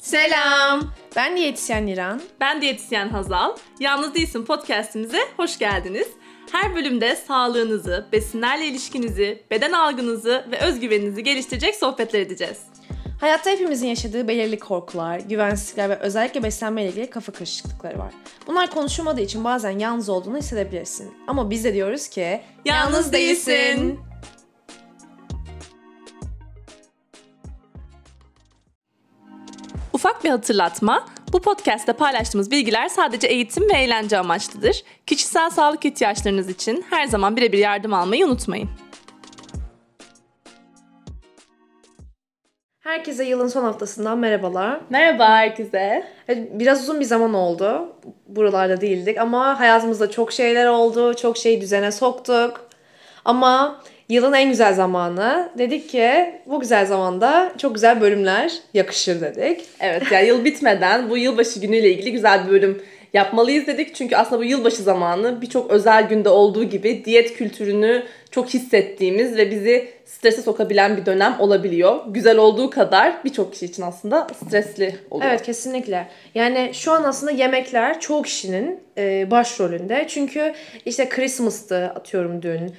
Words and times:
Selam. 0.00 0.92
Ben 1.16 1.36
diyetisyen 1.36 1.86
İran. 1.86 2.20
Ben 2.40 2.62
diyetisyen 2.62 3.08
Hazal. 3.08 3.56
Yalnız 3.80 4.14
Değilsin 4.14 4.44
podcastimize 4.44 5.18
hoş 5.36 5.58
geldiniz. 5.58 6.08
Her 6.52 6.74
bölümde 6.74 7.16
sağlığınızı, 7.16 8.06
besinlerle 8.12 8.66
ilişkinizi, 8.66 9.42
beden 9.50 9.72
algınızı 9.72 10.44
ve 10.50 10.58
özgüveninizi 10.58 11.22
geliştirecek 11.22 11.74
sohbetler 11.74 12.20
edeceğiz. 12.20 12.58
Hayatta 13.20 13.50
hepimizin 13.50 13.86
yaşadığı 13.88 14.28
belirli 14.28 14.58
korkular, 14.58 15.18
güvensizlikler 15.20 15.90
ve 15.90 15.96
özellikle 15.96 16.42
beslenme 16.42 16.82
ile 16.82 16.90
ilgili 16.90 17.10
kafa 17.10 17.32
karışıklıkları 17.32 17.98
var. 17.98 18.12
Bunlar 18.46 18.70
konuşulmadığı 18.70 19.20
için 19.20 19.44
bazen 19.44 19.78
yalnız 19.78 20.08
olduğunu 20.08 20.38
hissedebilirsin. 20.38 21.14
Ama 21.26 21.50
biz 21.50 21.64
de 21.64 21.74
diyoruz 21.74 22.08
ki 22.08 22.40
Yalnız 22.64 23.12
değilsin. 23.12 24.00
Ufak 30.00 30.24
bir 30.24 30.30
hatırlatma. 30.30 31.06
Bu 31.32 31.40
podcast'te 31.40 31.92
paylaştığımız 31.92 32.50
bilgiler 32.50 32.88
sadece 32.88 33.26
eğitim 33.26 33.70
ve 33.70 33.72
eğlence 33.72 34.18
amaçlıdır. 34.18 34.82
Kişisel 35.06 35.50
sağlık 35.50 35.84
ihtiyaçlarınız 35.84 36.48
için 36.48 36.84
her 36.90 37.06
zaman 37.06 37.36
birebir 37.36 37.58
yardım 37.58 37.94
almayı 37.94 38.26
unutmayın. 38.26 38.68
Herkese 42.80 43.24
yılın 43.24 43.48
son 43.48 43.64
haftasından 43.64 44.18
merhabalar. 44.18 44.80
Merhaba 44.90 45.28
herkese. 45.28 46.06
Evet, 46.28 46.48
Biraz 46.52 46.82
uzun 46.82 47.00
bir 47.00 47.04
zaman 47.04 47.34
oldu. 47.34 47.96
Buralarda 48.26 48.80
değildik 48.80 49.18
ama 49.18 49.60
hayatımızda 49.60 50.10
çok 50.10 50.32
şeyler 50.32 50.66
oldu. 50.66 51.14
Çok 51.14 51.36
şeyi 51.36 51.60
düzene 51.60 51.92
soktuk. 51.92 52.68
Ama 53.24 53.82
yılın 54.10 54.32
en 54.32 54.48
güzel 54.48 54.74
zamanı. 54.74 55.50
Dedik 55.58 55.88
ki 55.88 56.34
bu 56.46 56.60
güzel 56.60 56.86
zamanda 56.86 57.52
çok 57.58 57.74
güzel 57.74 58.00
bölümler 58.00 58.52
yakışır 58.74 59.20
dedik. 59.20 59.60
Evet 59.80 60.02
yani 60.12 60.26
yıl 60.26 60.44
bitmeden 60.44 61.10
bu 61.10 61.18
yılbaşı 61.18 61.60
günüyle 61.60 61.90
ilgili 61.90 62.12
güzel 62.12 62.46
bir 62.46 62.50
bölüm 62.50 62.82
yapmalıyız 63.12 63.66
dedik. 63.66 63.94
Çünkü 63.94 64.16
aslında 64.16 64.40
bu 64.40 64.44
yılbaşı 64.44 64.82
zamanı 64.82 65.42
birçok 65.42 65.70
özel 65.70 66.08
günde 66.08 66.28
olduğu 66.28 66.64
gibi 66.64 67.04
diyet 67.04 67.34
kültürünü 67.34 68.02
çok 68.30 68.48
hissettiğimiz 68.48 69.36
ve 69.36 69.50
bizi 69.50 69.88
strese 70.04 70.42
sokabilen 70.42 70.96
bir 70.96 71.06
dönem 71.06 71.36
olabiliyor. 71.38 72.00
Güzel 72.08 72.38
olduğu 72.38 72.70
kadar 72.70 73.24
birçok 73.24 73.52
kişi 73.52 73.66
için 73.66 73.82
aslında 73.82 74.26
stresli 74.46 74.94
oluyor. 75.10 75.30
Evet 75.30 75.42
kesinlikle. 75.42 76.08
Yani 76.34 76.70
şu 76.72 76.92
an 76.92 77.04
aslında 77.04 77.32
yemekler 77.32 78.00
çoğu 78.00 78.22
kişinin 78.22 78.80
e, 78.98 79.30
başrolünde. 79.30 80.04
Çünkü 80.08 80.52
işte 80.84 81.08
Christmas'tı 81.08 81.76
atıyorum 81.76 82.42
dün 82.42 82.74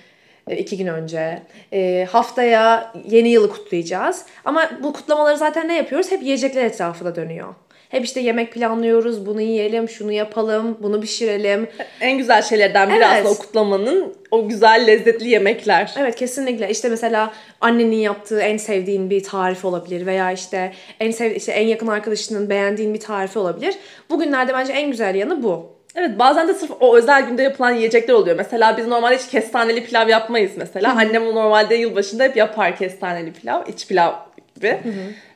iki 0.57 0.77
gün 0.77 0.88
önce. 0.88 1.41
E, 1.73 2.07
haftaya 2.11 2.94
yeni 3.09 3.30
yılı 3.30 3.49
kutlayacağız. 3.49 4.25
Ama 4.45 4.69
bu 4.83 4.94
kutlamaları 4.94 5.38
zaten 5.38 5.67
ne 5.67 5.77
yapıyoruz? 5.77 6.11
Hep 6.11 6.23
yiyecekler 6.23 6.66
etrafında 6.66 7.16
dönüyor. 7.16 7.55
Hep 7.89 8.05
işte 8.05 8.19
yemek 8.19 8.53
planlıyoruz. 8.53 9.25
Bunu 9.25 9.41
yiyelim, 9.41 9.89
şunu 9.89 10.11
yapalım, 10.11 10.77
bunu 10.81 11.02
pişirelim. 11.02 11.67
En 12.02 12.17
güzel 12.17 12.41
şeylerden 12.41 12.89
biri 12.89 12.97
Evet. 12.97 13.07
aslında 13.07 13.29
o 13.29 13.38
kutlamanın 13.38 14.13
o 14.31 14.47
güzel 14.47 14.88
lezzetli 14.88 15.29
yemekler. 15.29 15.94
Evet 15.99 16.16
kesinlikle. 16.16 16.69
İşte 16.69 16.89
mesela 16.89 17.33
annenin 17.61 17.95
yaptığı 17.95 18.39
en 18.39 18.57
sevdiğin 18.57 19.09
bir 19.09 19.23
tarif 19.23 19.66
olabilir 19.66 20.05
veya 20.05 20.31
işte 20.31 20.72
en 20.99 21.11
sev 21.11 21.35
işte 21.35 21.52
en 21.52 21.67
yakın 21.67 21.88
arkadaşının 21.88 22.49
beğendiğin 22.49 22.94
bir 22.94 22.99
tarifi 22.99 23.39
olabilir. 23.39 23.75
Bugünlerde 24.09 24.53
bence 24.53 24.73
en 24.73 24.91
güzel 24.91 25.16
yanı 25.16 25.44
bu. 25.44 25.80
Evet 25.95 26.20
bazen 26.20 26.47
de 26.47 26.53
sırf 26.53 26.72
o 26.80 26.97
özel 26.97 27.28
günde 27.28 27.44
yapılan 27.44 27.72
yiyecekler 27.72 28.14
oluyor. 28.14 28.36
Mesela 28.36 28.78
biz 28.78 28.88
normalde 28.88 29.17
hiç 29.17 29.28
kestaneli 29.28 29.86
pilav 29.86 30.09
yapmayız 30.09 30.52
mesela. 30.58 30.95
Annem 30.97 31.25
normalde 31.25 31.75
yılbaşında 31.75 32.23
hep 32.23 32.38
yapar 32.38 32.78
kestaneli 32.78 33.34
pilav, 33.34 33.67
iç 33.67 33.88
pilav 33.88 34.14
gibi. 34.56 34.80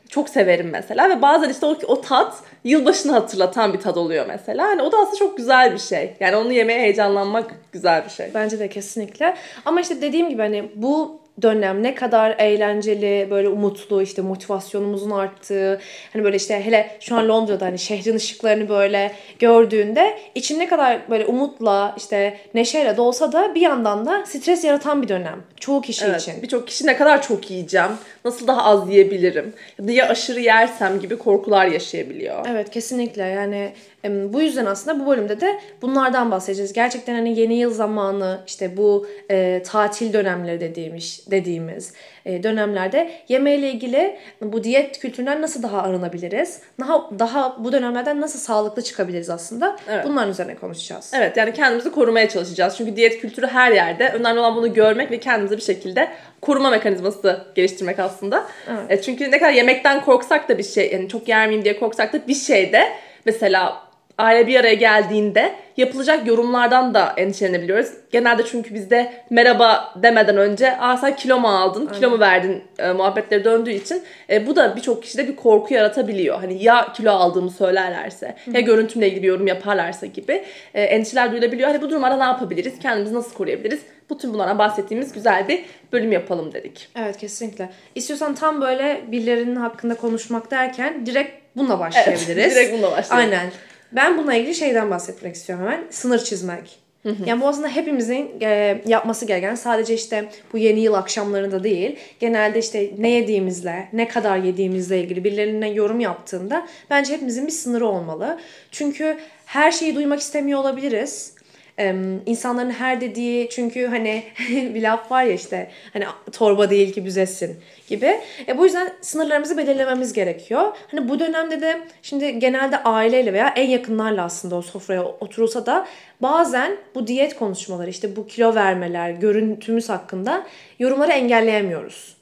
Çok 0.10 0.30
severim 0.30 0.70
mesela 0.72 1.10
ve 1.10 1.22
bazen 1.22 1.50
işte 1.50 1.66
o, 1.66 1.78
o 1.88 2.02
tat 2.02 2.34
yılbaşını 2.64 3.12
hatırlatan 3.12 3.74
bir 3.74 3.80
tad 3.80 3.96
oluyor 3.96 4.26
mesela. 4.28 4.68
Hani 4.68 4.82
o 4.82 4.92
da 4.92 4.98
aslında 4.98 5.18
çok 5.18 5.38
güzel 5.38 5.74
bir 5.74 5.80
şey. 5.80 6.14
Yani 6.20 6.36
onu 6.36 6.54
yemeye 6.54 6.80
heyecanlanmak 6.80 7.56
güzel 7.72 8.06
bir 8.06 8.10
şey. 8.10 8.32
Bence 8.34 8.60
de 8.60 8.70
kesinlikle. 8.70 9.36
Ama 9.66 9.82
işte 9.82 10.02
dediğim 10.02 10.30
gibi 10.30 10.42
hani 10.42 10.72
bu 10.76 11.20
dönem 11.42 11.84
ne 11.84 11.96
kadar 11.96 12.36
eğlenceli, 12.40 13.28
böyle 13.32 13.50
umutlu, 13.50 14.02
işte 14.02 14.22
motivasyonumuzun 14.22 15.12
arttığı, 15.12 15.80
hani 16.14 16.24
böyle 16.24 16.38
işte 16.38 16.66
hele 16.66 16.98
şu 17.00 17.16
an 17.16 17.28
Londra'da 17.30 17.66
hani 17.66 17.80
şehrin 17.80 18.16
ışıklarını 18.16 18.70
böyle 18.70 19.12
gördüğünde 19.40 20.18
için 20.36 20.60
ne 20.60 20.68
kadar 20.68 21.00
böyle 21.10 21.26
umutla, 21.26 21.96
işte 21.98 22.38
neşeyle 22.54 22.98
de 22.98 23.02
olsa 23.02 23.32
da 23.32 23.56
bir 23.56 23.62
yandan 23.62 24.06
da 24.06 24.26
stres 24.26 24.64
yaratan 24.64 25.02
bir 25.02 25.08
dönem. 25.08 25.44
Çoğu 25.60 25.82
kişi 25.82 26.06
Evet, 26.06 26.22
için. 26.22 26.42
birçok 26.42 26.68
kişi 26.68 26.88
ne 26.88 26.98
kadar 26.98 27.22
çok 27.22 27.52
yiyeceğim, 27.52 27.92
nasıl 28.26 28.48
daha 28.48 28.64
az 28.64 28.90
yiyebilirim 28.90 29.54
ya 29.80 29.88
da 29.88 29.92
ya 29.92 30.10
aşırı 30.10 30.40
yersem 30.40 31.00
gibi 31.00 31.18
korkular 31.18 31.66
yaşayabiliyor. 31.66 32.46
Evet 32.50 32.70
kesinlikle 32.70 33.24
yani 33.24 33.72
bu 34.10 34.42
yüzden 34.42 34.66
aslında 34.66 35.06
bu 35.06 35.10
bölümde 35.10 35.42
de 35.42 35.60
bunlardan 35.82 36.32
bahsedeceğiz. 36.32 36.74
Gerçekten 36.74 37.16
hani 37.16 37.40
yeni 37.40 37.56
yıl 37.56 37.74
zamanı 37.74 38.40
işte 38.48 38.78
bu 38.78 39.08
e, 39.32 39.64
tatil 39.66 40.14
dönemleri 40.14 40.60
dediğimiz 40.60 41.28
dediğimiz 41.32 41.94
e, 42.26 42.44
dönemlerde 42.44 43.12
yemeğiyle 43.28 43.72
ilgili 43.72 44.18
bu 44.42 44.64
diyet 44.64 45.00
kültüründen 45.00 45.42
nasıl 45.42 45.64
daha 45.64 45.82
arınabiliriz? 45.82 46.60
Daha 46.80 47.10
daha 47.20 47.64
bu 47.64 47.72
dönemlerden 47.72 48.22
nasıl 48.22 48.40
sağlıklı 48.40 48.82
çıkabiliriz 48.82 49.30
aslında? 49.30 49.76
Evet. 49.90 50.06
Bunların 50.06 50.32
üzerine 50.32 50.56
konuşacağız. 50.56 51.12
Evet 51.16 51.38
yani 51.38 51.54
kendimizi 51.54 51.92
korumaya 51.92 52.30
çalışacağız. 52.30 52.78
Çünkü 52.78 52.96
diyet 52.96 53.22
kültürü 53.22 53.48
her 53.48 53.72
yerde. 53.72 54.10
Önemli 54.10 54.40
olan 54.40 54.56
bunu 54.56 54.74
görmek 54.74 55.12
ve 55.12 55.20
kendimizi 55.20 55.58
bir 55.58 55.62
şekilde 55.62 56.10
koruma 56.42 56.70
mekanizması 56.70 57.46
geliştirmek 57.56 58.00
aslında. 58.00 58.46
Evet. 58.70 59.00
E, 59.00 59.02
çünkü 59.02 59.32
ne 59.32 59.40
kadar 59.40 59.52
yemekten 59.52 60.02
korksak 60.02 60.50
da 60.50 60.58
bir 60.58 60.64
şey, 60.64 60.92
yani 60.92 61.10
çok 61.10 61.28
yer 61.28 61.48
miyim 61.48 61.64
diye 61.64 61.80
korksak 61.80 62.14
da 62.14 62.28
bir 62.28 62.36
şeyde 62.36 62.84
mesela 63.26 63.85
aile 64.18 64.48
bir 64.48 64.60
araya 64.60 64.74
geldiğinde 64.74 65.56
yapılacak 65.78 66.28
yorumlardan 66.28 66.94
da 66.94 67.14
endişelenebiliyoruz. 67.18 67.90
Genelde 68.12 68.46
çünkü 68.46 68.74
bizde 68.74 69.14
merhaba 69.30 69.94
demeden 70.04 70.38
önce 70.38 70.78
aa 70.78 70.98
sen 70.98 71.16
kilo 71.16 71.40
mu 71.40 71.48
aldın, 71.48 71.88
kilo 71.88 72.10
mu 72.10 72.20
verdin 72.20 72.64
e, 72.80 72.92
muhabbetleri 72.92 73.44
döndüğü 73.44 73.72
için 73.72 74.04
e, 74.30 74.48
bu 74.48 74.56
da 74.56 74.76
birçok 74.76 75.04
kişide 75.04 75.28
bir 75.28 75.36
korku 75.36 75.74
yaratabiliyor. 75.74 76.40
Hani 76.40 76.64
ya 76.64 76.94
kilo 76.94 77.12
aldığımı 77.12 77.52
söylerlerse 77.52 78.36
ya 78.52 78.60
görüntümle 78.60 79.08
ilgili 79.08 79.24
bir 79.24 79.28
yorum 79.28 79.48
yaparlarsa 79.48 80.06
gibi 80.06 80.44
e, 80.74 80.82
endişeler 80.84 81.32
duyulabiliyor. 81.32 81.70
Hani 81.70 81.82
bu 81.82 81.90
durumlarda 81.90 82.18
ne 82.18 82.24
yapabiliriz? 82.24 82.80
Kendimizi 82.80 83.16
nasıl 83.16 83.34
koruyabiliriz? 83.34 83.80
Bütün 84.10 84.34
bunlara 84.34 84.58
bahsettiğimiz 84.58 85.14
güzel 85.14 85.48
bir 85.48 85.66
bölüm 85.94 86.12
yapalım 86.12 86.54
dedik. 86.54 86.90
Evet 86.96 87.18
kesinlikle. 87.18 87.70
İstiyorsan 87.96 88.36
tam 88.36 88.62
böyle 88.62 89.02
birilerinin 89.12 89.56
hakkında 89.56 89.96
konuşmak 89.96 90.52
derken 90.52 91.06
direkt 91.06 91.32
bununla 91.56 91.80
başlayabiliriz. 91.80 92.52
direkt 92.56 92.74
bununla 92.74 92.92
başlayalım. 92.92 93.32
Aynen. 93.32 93.52
Ben 93.96 94.18
bununla 94.18 94.34
ilgili 94.34 94.56
şeyden 94.56 94.90
bahsetmek 94.90 95.36
istiyorum 95.36 95.66
hemen. 95.66 95.84
Sınır 95.90 96.20
çizmek. 96.20 96.86
Yani 97.26 97.42
bu 97.42 97.48
aslında 97.48 97.68
hepimizin 97.68 98.32
e, 98.42 98.82
yapması 98.88 99.26
gereken 99.26 99.56
sadece 99.56 99.94
işte 99.94 100.30
bu 100.54 100.58
yeni 100.58 100.80
yıl 100.80 100.94
akşamlarında 100.94 101.64
değil. 101.64 101.96
Genelde 102.20 102.60
işte 102.60 102.92
ne 102.98 103.10
yediğimizle, 103.10 103.90
ne 103.94 104.08
kadar 104.08 104.38
yediğimizle 104.38 105.02
ilgili 105.02 105.24
birilerine 105.24 105.70
yorum 105.70 106.00
yaptığında 106.00 106.68
bence 106.90 107.14
hepimizin 107.14 107.48
bir 107.48 107.52
sınırı 107.52 107.88
olmalı. 107.88 108.40
Çünkü 108.72 109.18
her 109.46 109.72
şeyi 109.72 109.96
duymak 109.96 110.20
istemiyor 110.20 110.60
olabiliriz. 110.60 111.35
Ee, 111.80 111.96
insanların 112.26 112.72
her 112.72 113.02
dediği 113.02 113.50
çünkü 113.50 113.88
hani 113.88 114.24
bir 114.50 114.82
laf 114.82 115.12
var 115.12 115.24
ya 115.24 115.34
işte 115.34 115.70
hani 115.94 116.06
torba 116.32 116.70
değil 116.70 116.94
ki 116.94 117.06
büzesin 117.06 117.58
gibi. 117.88 118.22
E, 118.48 118.58
bu 118.58 118.66
yüzden 118.66 118.94
sınırlarımızı 119.02 119.58
belirlememiz 119.58 120.14
gerekiyor. 120.14 120.78
Hani 120.92 121.10
bu 121.10 121.20
dönemde 121.20 121.62
de 121.62 121.82
şimdi 122.02 122.40
genelde 122.40 122.84
aileyle 122.84 123.34
veya 123.34 123.54
en 123.56 123.70
yakınlarla 123.70 124.24
aslında 124.24 124.56
o 124.56 124.62
sofraya 124.62 125.04
oturulsa 125.04 125.66
da 125.66 125.88
bazen 126.22 126.78
bu 126.96 127.08
diyet 127.08 127.36
konuşmaları 127.36 127.90
işte 127.90 128.16
bu 128.16 128.28
kilo 128.28 128.56
vermeler, 128.56 129.10
görüntümüz 129.10 129.90
hakkında 129.90 130.46
yorumları 130.80 131.12
engelleyemiyoruz. 131.12 132.16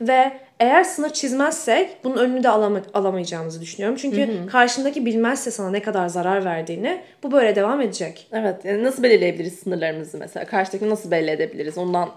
Ve 0.00 0.32
eğer 0.60 0.84
sınır 0.84 1.10
çizmezsek 1.10 1.96
bunun 2.04 2.16
önünü 2.16 2.42
de 2.42 2.48
alama- 2.48 2.82
alamayacağımızı 2.94 3.60
düşünüyorum. 3.60 3.96
Çünkü 4.00 4.16
karşındaki 4.46 5.06
bilmezse 5.06 5.50
sana 5.50 5.70
ne 5.70 5.82
kadar 5.82 6.08
zarar 6.08 6.44
verdiğini 6.44 7.00
bu 7.22 7.32
böyle 7.32 7.56
devam 7.56 7.80
edecek. 7.80 8.26
Evet 8.32 8.64
yani 8.64 8.84
nasıl 8.84 9.02
belirleyebiliriz 9.02 9.58
sınırlarımızı 9.58 10.18
mesela? 10.18 10.46
Karşıdaki 10.46 10.90
nasıl 10.90 11.10
belli 11.10 11.30
edebiliriz? 11.30 11.78
Ondan 11.78 12.08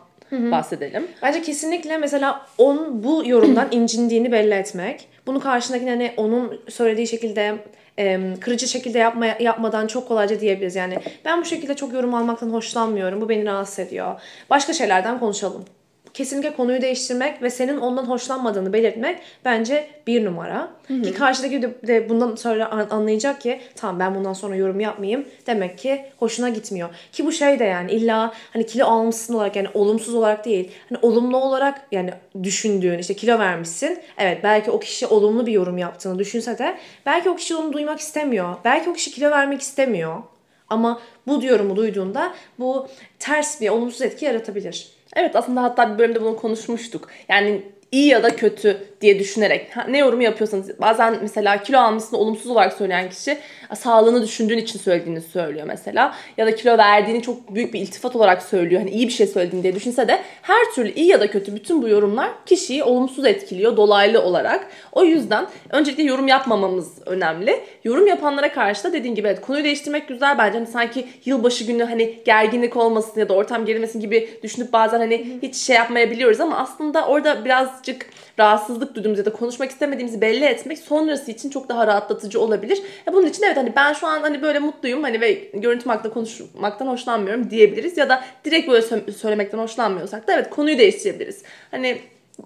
bahsedelim. 0.51 1.07
Bence 1.21 1.41
kesinlikle 1.41 1.97
mesela 1.97 2.45
onun 2.57 3.03
bu 3.03 3.23
yorumdan 3.25 3.67
incindiğini 3.71 4.31
belli 4.31 4.53
etmek. 4.53 5.07
Bunu 5.27 5.39
karşındakine 5.39 5.89
hani 5.89 6.13
onun 6.17 6.61
söylediği 6.69 7.07
şekilde 7.07 7.55
em, 7.97 8.39
kırıcı 8.39 8.67
şekilde 8.67 8.99
yapma, 8.99 9.25
yapmadan 9.39 9.87
çok 9.87 10.07
kolayca 10.07 10.39
diyebiliriz. 10.39 10.75
Yani 10.75 10.97
ben 11.25 11.41
bu 11.41 11.45
şekilde 11.45 11.73
çok 11.73 11.93
yorum 11.93 12.13
almaktan 12.13 12.49
hoşlanmıyorum. 12.49 13.21
Bu 13.21 13.29
beni 13.29 13.45
rahatsız 13.45 13.79
ediyor. 13.79 14.21
Başka 14.49 14.73
şeylerden 14.73 15.19
konuşalım. 15.19 15.65
Kesinlikle 16.13 16.55
konuyu 16.55 16.81
değiştirmek 16.81 17.41
ve 17.41 17.49
senin 17.49 17.77
ondan 17.77 18.05
hoşlanmadığını 18.05 18.73
belirtmek 18.73 19.19
bence 19.45 19.87
bir 20.07 20.25
numara. 20.25 20.69
Ki 20.87 21.13
karşıdaki 21.13 21.61
de, 21.61 22.09
bundan 22.09 22.35
sonra 22.35 22.71
an- 22.71 22.87
anlayacak 22.89 23.41
ki 23.41 23.61
tamam 23.75 23.99
ben 23.99 24.15
bundan 24.15 24.33
sonra 24.33 24.55
yorum 24.55 24.79
yapmayayım. 24.79 25.25
Demek 25.47 25.77
ki 25.77 26.05
hoşuna 26.17 26.49
gitmiyor. 26.49 26.89
Ki 27.11 27.25
bu 27.25 27.31
şey 27.31 27.59
de 27.59 27.63
yani 27.63 27.91
illa 27.91 28.33
hani 28.53 28.65
kilo 28.65 28.85
almışsın 28.85 29.33
olarak 29.33 29.55
yani 29.55 29.67
olumsuz 29.73 30.15
olarak 30.15 30.45
değil. 30.45 30.71
Hani 30.89 30.99
olumlu 31.01 31.37
olarak 31.37 31.81
yani 31.91 32.11
düşündüğün 32.43 32.99
işte 32.99 33.13
kilo 33.13 33.39
vermişsin. 33.39 33.99
Evet 34.17 34.39
belki 34.43 34.71
o 34.71 34.79
kişi 34.79 35.07
olumlu 35.07 35.45
bir 35.45 35.51
yorum 35.51 35.77
yaptığını 35.77 36.19
düşünse 36.19 36.57
de 36.57 36.77
belki 37.05 37.29
o 37.29 37.35
kişi 37.35 37.55
onu 37.55 37.73
duymak 37.73 37.99
istemiyor. 37.99 38.55
Belki 38.65 38.89
o 38.89 38.93
kişi 38.93 39.11
kilo 39.11 39.31
vermek 39.31 39.61
istemiyor. 39.61 40.23
Ama 40.69 41.01
bu 41.27 41.45
yorumu 41.45 41.75
duyduğunda 41.75 42.33
bu 42.59 42.87
ters 43.19 43.61
bir 43.61 43.69
olumsuz 43.69 44.01
etki 44.01 44.25
yaratabilir. 44.25 44.98
Evet 45.15 45.35
aslında 45.35 45.63
hatta 45.63 45.93
bir 45.93 45.99
bölümde 45.99 46.21
bunu 46.21 46.35
konuşmuştuk. 46.35 47.07
Yani 47.29 47.61
iyi 47.91 48.07
ya 48.07 48.23
da 48.23 48.35
kötü 48.35 48.88
diye 49.01 49.19
düşünerek. 49.19 49.67
Ne 49.87 49.97
yorum 49.97 50.21
yapıyorsanız. 50.21 50.81
Bazen 50.81 51.17
mesela 51.21 51.63
kilo 51.63 51.79
almışsın 51.79 52.17
olumsuz 52.17 52.47
olarak 52.47 52.73
söyleyen 52.73 53.09
kişi 53.09 53.37
sağlığını 53.75 54.23
düşündüğün 54.23 54.57
için 54.57 54.79
söylediğini 54.79 55.21
söylüyor 55.21 55.65
mesela. 55.67 56.15
Ya 56.37 56.45
da 56.45 56.55
kilo 56.55 56.77
verdiğini 56.77 57.21
çok 57.21 57.55
büyük 57.55 57.73
bir 57.73 57.79
iltifat 57.79 58.15
olarak 58.15 58.43
söylüyor. 58.43 58.81
Hani 58.81 58.91
iyi 58.91 59.07
bir 59.07 59.13
şey 59.13 59.27
söylediğini 59.27 59.63
diye 59.63 59.75
düşünse 59.75 60.07
de 60.07 60.19
her 60.41 60.71
türlü 60.75 60.91
iyi 60.91 61.07
ya 61.07 61.19
da 61.19 61.31
kötü 61.31 61.55
bütün 61.55 61.81
bu 61.81 61.87
yorumlar 61.87 62.29
kişiyi 62.45 62.83
olumsuz 62.83 63.25
etkiliyor 63.25 63.77
dolaylı 63.77 64.21
olarak. 64.21 64.67
O 64.91 65.03
yüzden 65.03 65.47
öncelikle 65.69 66.03
yorum 66.03 66.27
yapmamamız 66.27 66.87
önemli. 67.05 67.59
Yorum 67.83 68.07
yapanlara 68.07 68.53
karşı 68.53 68.83
da 68.83 68.93
dediğin 68.93 69.15
gibi 69.15 69.27
evet 69.27 69.41
konuyu 69.41 69.63
değiştirmek 69.63 70.07
güzel. 70.07 70.37
Bence 70.37 70.57
hani 70.57 70.67
sanki 70.67 71.07
yılbaşı 71.25 71.63
günü 71.63 71.83
hani 71.83 72.19
gerginlik 72.25 72.77
olmasın 72.77 73.19
ya 73.19 73.29
da 73.29 73.33
ortam 73.33 73.65
gerilmesin 73.65 73.99
gibi 73.99 74.29
düşünüp 74.43 74.73
bazen 74.73 74.99
hani 74.99 75.39
hiç 75.41 75.55
şey 75.55 75.75
yapmayabiliyoruz. 75.75 76.39
Ama 76.39 76.57
aslında 76.57 77.07
orada 77.07 77.45
birazcık 77.45 78.05
rahatsızlık 78.39 78.95
duyduğumuz 78.95 79.19
ya 79.19 79.25
da 79.25 79.33
konuşmak 79.33 79.71
istemediğimizi 79.71 80.21
belli 80.21 80.45
etmek 80.45 80.77
sonrası 80.77 81.31
için 81.31 81.49
çok 81.49 81.69
daha 81.69 81.87
rahatlatıcı 81.87 82.41
olabilir. 82.41 82.81
E 83.09 83.13
bunun 83.13 83.27
için 83.27 83.43
evet 83.43 83.57
hani 83.57 83.75
ben 83.75 83.93
şu 83.93 84.07
an 84.07 84.21
hani 84.21 84.41
böyle 84.41 84.59
mutluyum 84.59 85.03
hani 85.03 85.21
ve 85.21 85.31
görüntü 85.53 85.89
hakkında 85.89 86.13
konuşmaktan 86.13 86.87
hoşlanmıyorum 86.87 87.49
diyebiliriz 87.49 87.97
ya 87.97 88.09
da 88.09 88.23
direkt 88.45 88.67
böyle 88.69 88.85
sö- 88.85 89.11
söylemekten 89.11 89.57
hoşlanmıyorsak 89.57 90.27
da 90.27 90.33
evet 90.33 90.49
konuyu 90.49 90.77
değiştirebiliriz. 90.77 91.43
Hani 91.71 91.97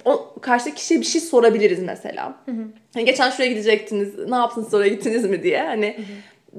o 0.06 0.34
karşıdaki 0.42 0.76
kişiye 0.76 1.00
bir 1.00 1.06
şey 1.06 1.22
sorabiliriz 1.22 1.80
mesela. 1.84 2.36
Hani 2.94 3.06
geçen 3.06 3.30
şuraya 3.30 3.50
gidecektiniz, 3.50 4.20
ne 4.30 4.36
yaptınız 4.36 4.74
oraya 4.74 4.90
gittiniz 4.90 5.26
mi 5.26 5.44
diye. 5.44 5.62
Hani 5.62 5.98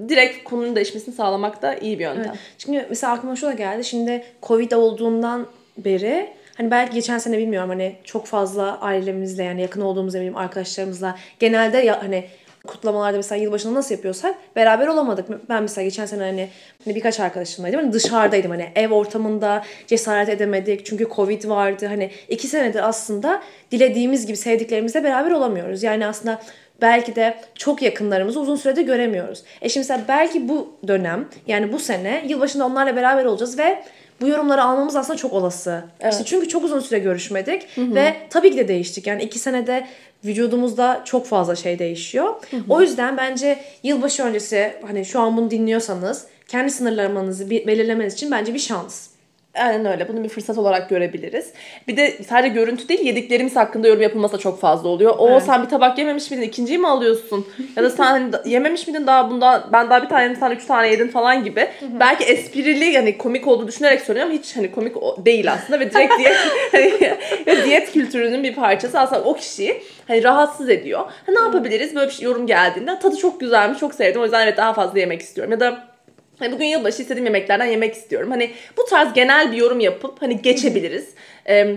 direkt 0.09 0.45
konunun 0.45 0.77
değişmesini 0.77 1.15
sağlamak 1.15 1.63
da 1.63 1.75
iyi 1.75 1.99
bir 1.99 2.05
yöntem. 2.05 2.35
Çünkü 2.59 2.87
mesela 2.89 3.13
aklıma 3.13 3.37
şu 3.37 3.47
da 3.47 3.53
geldi. 3.53 3.85
Şimdi 3.85 4.25
Covid 4.43 4.73
olduğundan 4.73 5.47
beri 5.79 6.31
hani 6.55 6.71
belki 6.71 6.95
geçen 6.95 7.19
sene 7.19 7.39
bilmiyorum 7.39 7.69
hani 7.69 7.97
çok 8.05 8.27
fazla 8.27 8.81
ailemizle 8.81 9.45
yani 9.45 9.63
yakın 9.63 9.81
olduğumuz 9.81 10.15
eminim 10.15 10.37
arkadaşlarımızla 10.37 11.19
genelde 11.39 11.79
ya 11.79 12.03
hani 12.03 12.25
kutlamalarda 12.67 13.17
mesela 13.17 13.43
yılbaşında 13.43 13.75
nasıl 13.75 13.95
yapıyorsak 13.95 14.35
beraber 14.57 14.87
olamadık. 14.87 15.49
Ben 15.49 15.63
mesela 15.63 15.85
geçen 15.85 16.07
sene 16.07 16.23
hani, 16.23 16.49
hani 16.85 16.95
birkaç 16.95 17.21
arkadaşımlaydım. 17.21 17.81
Hani 17.81 17.93
dışarıdaydım 17.93 18.51
hani 18.51 18.69
ev 18.75 18.91
ortamında 18.91 19.65
cesaret 19.87 20.29
edemedik. 20.29 20.87
Çünkü 20.87 21.09
Covid 21.17 21.49
vardı. 21.49 21.87
Hani 21.87 22.11
iki 22.29 22.47
senedir 22.47 22.89
aslında 22.89 23.43
dilediğimiz 23.71 24.27
gibi 24.27 24.37
sevdiklerimizle 24.37 25.05
beraber 25.05 25.31
olamıyoruz. 25.31 25.83
Yani 25.83 26.07
aslında 26.07 26.41
belki 26.83 27.17
de 27.17 27.37
çok 27.55 27.83
yakınlarımızı 27.83 28.41
uzun 28.41 28.57
sürede 28.57 28.83
göremiyoruz. 28.83 29.43
E 29.63 29.69
şimdi 29.69 29.85
mesela 29.85 30.05
belki 30.09 30.49
bu 30.49 30.77
dönem 30.89 31.29
yani 31.47 31.73
bu 31.73 31.79
sene 31.79 32.25
yılbaşında 32.29 32.67
onlarla 32.67 32.97
beraber 32.97 33.25
olacağız 33.25 33.59
ve 33.59 33.85
bu 34.25 34.29
yorumları 34.29 34.63
almamız 34.63 34.97
aslında 34.97 35.17
çok 35.19 35.33
olası. 35.33 35.85
İşte 36.11 36.25
çünkü 36.25 36.49
çok 36.49 36.65
uzun 36.65 36.81
süre 36.81 36.99
görüşmedik 36.99 37.63
ve 37.95 38.17
tabii 38.31 38.51
ki 38.51 38.57
de 38.57 38.69
değiştik. 38.69 39.07
Yani 39.07 39.23
iki 39.23 39.39
senede 39.39 39.87
vücudumuzda 40.25 41.03
çok 41.05 41.27
fazla 41.27 41.57
şey 41.57 41.79
değişiyor. 41.79 42.35
O 42.69 42.81
yüzden 42.81 43.17
bence 43.17 43.59
yılbaşı 43.83 44.23
öncesi 44.23 44.73
hani 44.87 45.05
şu 45.05 45.21
an 45.21 45.37
bunu 45.37 45.51
dinliyorsanız 45.51 46.27
kendi 46.49 46.71
sınırlamanızı 46.71 47.51
belirlemeniz 47.51 48.15
için 48.15 48.31
bence 48.31 48.55
bir 48.55 48.59
şans. 48.59 49.07
Aynen 49.55 49.87
öyle. 49.87 50.09
Bunu 50.09 50.25
bir 50.25 50.29
fırsat 50.29 50.59
olarak 50.59 50.89
görebiliriz. 50.89 51.53
Bir 51.89 51.97
de 51.97 52.11
sadece 52.29 52.49
görüntü 52.49 52.89
değil 52.89 53.01
yediklerimiz 53.01 53.57
hakkında 53.57 53.89
yorum 53.89 54.03
yapılması 54.03 54.35
da 54.35 54.39
çok 54.39 54.61
fazla 54.61 54.89
oluyor. 54.89 55.15
O 55.19 55.29
Evet. 55.29 55.43
sen 55.43 55.63
bir 55.63 55.69
tabak 55.69 55.99
yememiş 55.99 56.31
miydin? 56.31 56.43
ikinciyi 56.43 56.79
mi 56.79 56.89
alıyorsun? 56.89 57.47
Ya 57.77 57.83
da 57.83 57.91
sen 57.91 58.05
hani 58.05 58.31
yememiş 58.45 58.87
miydin 58.87 59.07
daha 59.07 59.31
bundan 59.31 59.69
ben 59.73 59.91
daha 59.91 60.03
bir 60.03 60.09
tane 60.09 60.23
yedim 60.23 60.37
sen 60.41 60.51
üç 60.51 60.67
tane 60.67 60.89
yedin 60.91 61.09
falan 61.09 61.45
gibi. 61.45 61.69
Belki 62.01 62.25
esprili 62.25 62.85
yani 62.85 63.19
komik 63.19 63.49
olduğu 63.49 63.69
düşünerek 63.69 64.01
söylüyorum 64.01 64.33
hiç 64.33 64.57
hani 64.57 64.73
komik 64.73 64.97
değil 65.25 65.53
aslında 65.53 65.81
ve 65.81 65.91
direkt 65.91 66.13
diyet 66.19 66.37
hani, 67.47 67.65
diyet 67.65 67.93
kültürünün 67.93 68.43
bir 68.43 68.55
parçası 68.55 69.01
aslında 69.01 69.25
o 69.25 69.35
kişiyi 69.35 69.83
hani 70.09 70.25
rahatsız 70.25 70.71
ediyor. 70.71 71.01
Ha, 71.01 71.33
ne 71.33 71.41
yapabiliriz? 71.41 71.95
Böyle 71.95 72.07
bir 72.07 72.13
şey, 72.15 72.25
yorum 72.25 72.47
geldiğinde 72.47 72.99
tadı 72.99 73.17
çok 73.17 73.41
güzelmiş, 73.41 73.79
çok 73.79 73.95
sevdim. 73.95 74.21
O 74.21 74.25
yüzden 74.25 74.45
evet 74.45 74.57
daha 74.57 74.73
fazla 74.73 74.99
yemek 74.99 75.21
istiyorum. 75.21 75.53
Ya 75.53 75.61
da 75.61 75.94
Hani 76.39 76.53
bugün 76.53 76.65
yılbaşı 76.65 77.03
istediğim 77.03 77.25
yemeklerden 77.25 77.67
yemek 77.67 77.95
istiyorum. 77.95 78.31
Hani 78.31 78.51
bu 78.77 78.85
tarz 78.85 79.13
genel 79.13 79.53
bir 79.53 79.57
yorum 79.57 79.81
yapıp 79.81 80.23
hani 80.23 80.43
geçebiliriz. 80.43 81.09
Ee, 81.49 81.77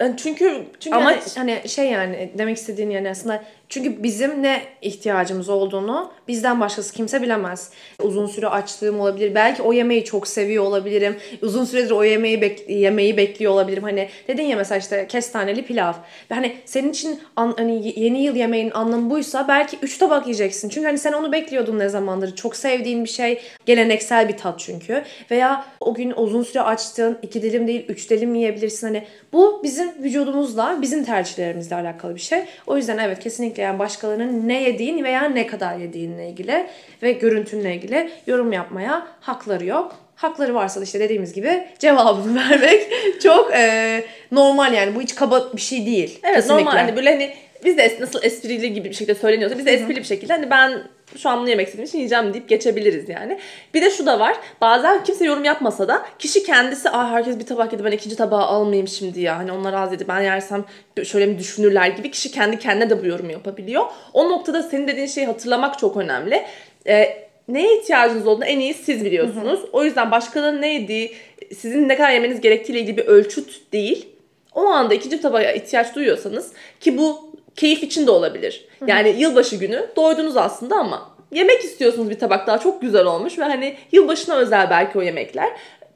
yani 0.00 0.16
çünkü 0.16 0.64
Çünkü 0.80 0.96
ama 0.96 1.10
hani, 1.10 1.20
hani 1.36 1.68
şey 1.68 1.90
yani 1.90 2.32
demek 2.38 2.56
istediğin 2.56 2.90
yani 2.90 3.10
aslında 3.10 3.44
çünkü 3.68 4.02
bizim 4.02 4.42
ne 4.42 4.62
ihtiyacımız 4.82 5.48
olduğunu 5.48 6.10
bizden 6.28 6.60
başkası 6.60 6.94
kimse 6.94 7.22
bilemez. 7.22 7.70
Uzun 8.02 8.26
süre 8.26 8.48
açlığım 8.48 9.00
olabilir. 9.00 9.34
Belki 9.34 9.62
o 9.62 9.72
yemeği 9.72 10.04
çok 10.04 10.28
seviyor 10.28 10.64
olabilirim. 10.64 11.16
Uzun 11.42 11.64
süredir 11.64 11.90
o 11.90 12.04
yemeği 12.04 12.40
bek 12.40 12.70
yemeği 12.70 13.16
bekliyor 13.16 13.52
olabilirim. 13.52 13.82
Hani 13.82 14.08
dedin 14.28 14.42
ya 14.42 14.56
mesela 14.56 14.78
işte 14.78 15.06
kestaneli 15.08 15.64
pilav. 15.64 15.92
Hani 16.28 16.56
senin 16.64 16.90
için 16.90 17.20
an, 17.36 17.54
hani 17.56 18.00
yeni 18.00 18.22
yıl 18.22 18.36
yemeğinin 18.36 18.70
anlamı 18.70 19.10
buysa 19.10 19.48
belki 19.48 19.78
3 19.82 19.98
tabak 19.98 20.26
yiyeceksin. 20.26 20.68
Çünkü 20.68 20.86
hani 20.86 20.98
sen 20.98 21.12
onu 21.12 21.32
bekliyordun 21.32 21.78
ne 21.78 21.88
zamandır. 21.88 22.36
Çok 22.36 22.56
sevdiğin 22.56 23.04
bir 23.04 23.08
şey. 23.08 23.40
Geleneksel 23.66 24.28
bir 24.28 24.36
tat 24.36 24.58
çünkü. 24.58 25.04
Veya 25.30 25.64
o 25.80 25.94
gün 25.94 26.12
uzun 26.16 26.42
süre 26.42 26.62
açtığın 26.62 27.18
iki 27.22 27.42
dilim 27.42 27.66
değil 27.66 27.84
3 27.88 28.10
dilim 28.10 28.34
yiyebilirsin. 28.34 28.86
Hani 28.86 29.04
bu 29.32 29.60
bizim 29.62 30.02
vücudumuzla, 30.02 30.78
bizim 30.82 31.04
tercihlerimizle 31.04 31.76
alakalı 31.76 32.14
bir 32.14 32.20
şey. 32.20 32.44
O 32.66 32.76
yüzden 32.76 32.98
evet 32.98 33.20
kesinlikle 33.20 33.57
yani 33.60 33.78
başkalarının 33.78 34.48
ne 34.48 34.62
yediğin 34.62 35.04
veya 35.04 35.22
ne 35.22 35.46
kadar 35.46 35.76
yediğinle 35.76 36.28
ilgili 36.28 36.66
ve 37.02 37.12
görüntünle 37.12 37.74
ilgili 37.74 38.10
yorum 38.26 38.52
yapmaya 38.52 39.06
hakları 39.20 39.64
yok. 39.64 39.96
Hakları 40.16 40.54
varsa 40.54 40.80
da 40.80 40.84
işte 40.84 41.00
dediğimiz 41.00 41.32
gibi 41.32 41.66
cevabını 41.78 42.34
vermek 42.50 42.86
çok 43.22 43.54
e, 43.54 44.04
normal 44.32 44.72
yani. 44.72 44.94
Bu 44.94 45.00
hiç 45.00 45.14
kaba 45.14 45.52
bir 45.56 45.60
şey 45.60 45.86
değil. 45.86 46.20
evet 46.22 46.36
kesinlikle. 46.36 46.64
normal 46.64 46.78
hani 46.78 46.96
böyle 46.96 47.10
hani 47.10 47.34
biz 47.64 47.76
de 47.76 47.86
es- 47.86 48.00
nasıl 48.00 48.22
esprili 48.22 48.72
gibi 48.74 48.88
bir 48.88 48.94
şekilde 48.94 49.14
söyleniyorsa 49.14 49.58
biz 49.58 49.66
de 49.66 49.72
esprili 49.72 49.98
bir 49.98 50.04
şekilde 50.04 50.32
hani 50.32 50.50
ben 50.50 50.82
şu 51.16 51.28
an 51.28 51.40
bunu 51.40 51.48
yemek 51.48 51.66
istediğim 51.66 51.88
için 51.88 51.98
yiyeceğim 51.98 52.32
deyip 52.34 52.48
geçebiliriz 52.48 53.08
yani. 53.08 53.38
Bir 53.74 53.82
de 53.82 53.90
şu 53.90 54.06
da 54.06 54.20
var. 54.20 54.36
Bazen 54.60 55.04
kimse 55.04 55.24
yorum 55.24 55.44
yapmasa 55.44 55.88
da 55.88 56.06
kişi 56.18 56.42
kendisi 56.42 56.90
Aa, 56.90 57.10
herkes 57.10 57.38
bir 57.38 57.46
tabak 57.46 57.72
yedi 57.72 57.84
ben 57.84 57.92
ikinci 57.92 58.16
tabağı 58.16 58.40
almayayım 58.42 58.88
şimdi 58.88 59.20
ya. 59.20 59.38
Hani 59.38 59.52
onlar 59.52 59.72
az 59.72 59.92
yedi 59.92 60.08
ben 60.08 60.20
yersem 60.20 60.64
şöyle 61.04 61.26
mi 61.26 61.38
düşünürler 61.38 61.88
gibi 61.88 62.10
kişi 62.10 62.30
kendi 62.30 62.58
kendine 62.58 62.90
de 62.90 63.02
bu 63.02 63.06
yorumu 63.06 63.32
yapabiliyor. 63.32 63.84
O 64.12 64.30
noktada 64.30 64.62
senin 64.62 64.88
dediğin 64.88 65.06
şeyi 65.06 65.26
hatırlamak 65.26 65.78
çok 65.78 65.96
önemli. 65.96 66.42
Ee, 66.86 67.28
neye 67.48 67.78
ihtiyacınız 67.78 68.26
olduğunu 68.26 68.44
en 68.44 68.60
iyi 68.60 68.74
siz 68.74 69.04
biliyorsunuz. 69.04 69.60
O 69.72 69.84
yüzden 69.84 70.10
başkalarının 70.10 70.62
ne 70.62 70.72
yediği, 70.74 71.14
sizin 71.58 71.88
ne 71.88 71.96
kadar 71.96 72.10
yemeniz 72.10 72.40
gerektiğiyle 72.40 72.80
ilgili 72.82 72.96
bir 72.96 73.06
ölçüt 73.06 73.72
değil. 73.72 74.08
O 74.54 74.66
anda 74.66 74.94
ikinci 74.94 75.20
tabağa 75.20 75.52
ihtiyaç 75.52 75.94
duyuyorsanız 75.94 76.52
ki 76.80 76.98
bu 76.98 77.28
keyif 77.58 77.82
için 77.82 78.06
de 78.06 78.10
olabilir. 78.10 78.64
Yani 78.86 79.14
yılbaşı 79.18 79.56
günü 79.56 79.86
doydunuz 79.96 80.36
aslında 80.36 80.76
ama 80.76 81.10
yemek 81.32 81.64
istiyorsunuz 81.64 82.10
bir 82.10 82.18
tabak 82.18 82.46
daha 82.46 82.58
çok 82.58 82.82
güzel 82.82 83.04
olmuş 83.04 83.38
ve 83.38 83.44
hani 83.44 83.76
yılbaşına 83.92 84.36
özel 84.36 84.70
belki 84.70 84.98
o 84.98 85.02
yemekler. 85.02 85.50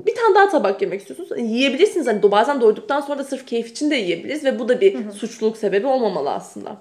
Bir 0.07 0.15
tane 0.15 0.35
daha 0.35 0.49
tabak 0.49 0.83
yemek 0.83 1.01
istiyorsunuz. 1.01 1.31
Hani 1.31 1.53
yiyebilirsiniz. 1.53 2.07
Hani 2.07 2.23
bazen 2.23 2.61
doyduktan 2.61 3.01
sonra 3.01 3.19
da 3.19 3.25
sırf 3.25 3.47
keyif 3.47 3.71
için 3.71 3.91
de 3.91 3.95
yiyebiliriz 3.95 4.45
ve 4.45 4.59
bu 4.59 4.69
da 4.69 4.81
bir 4.81 5.11
suçluluk 5.11 5.57
sebebi 5.57 5.87
olmamalı 5.87 6.31
aslında. 6.31 6.77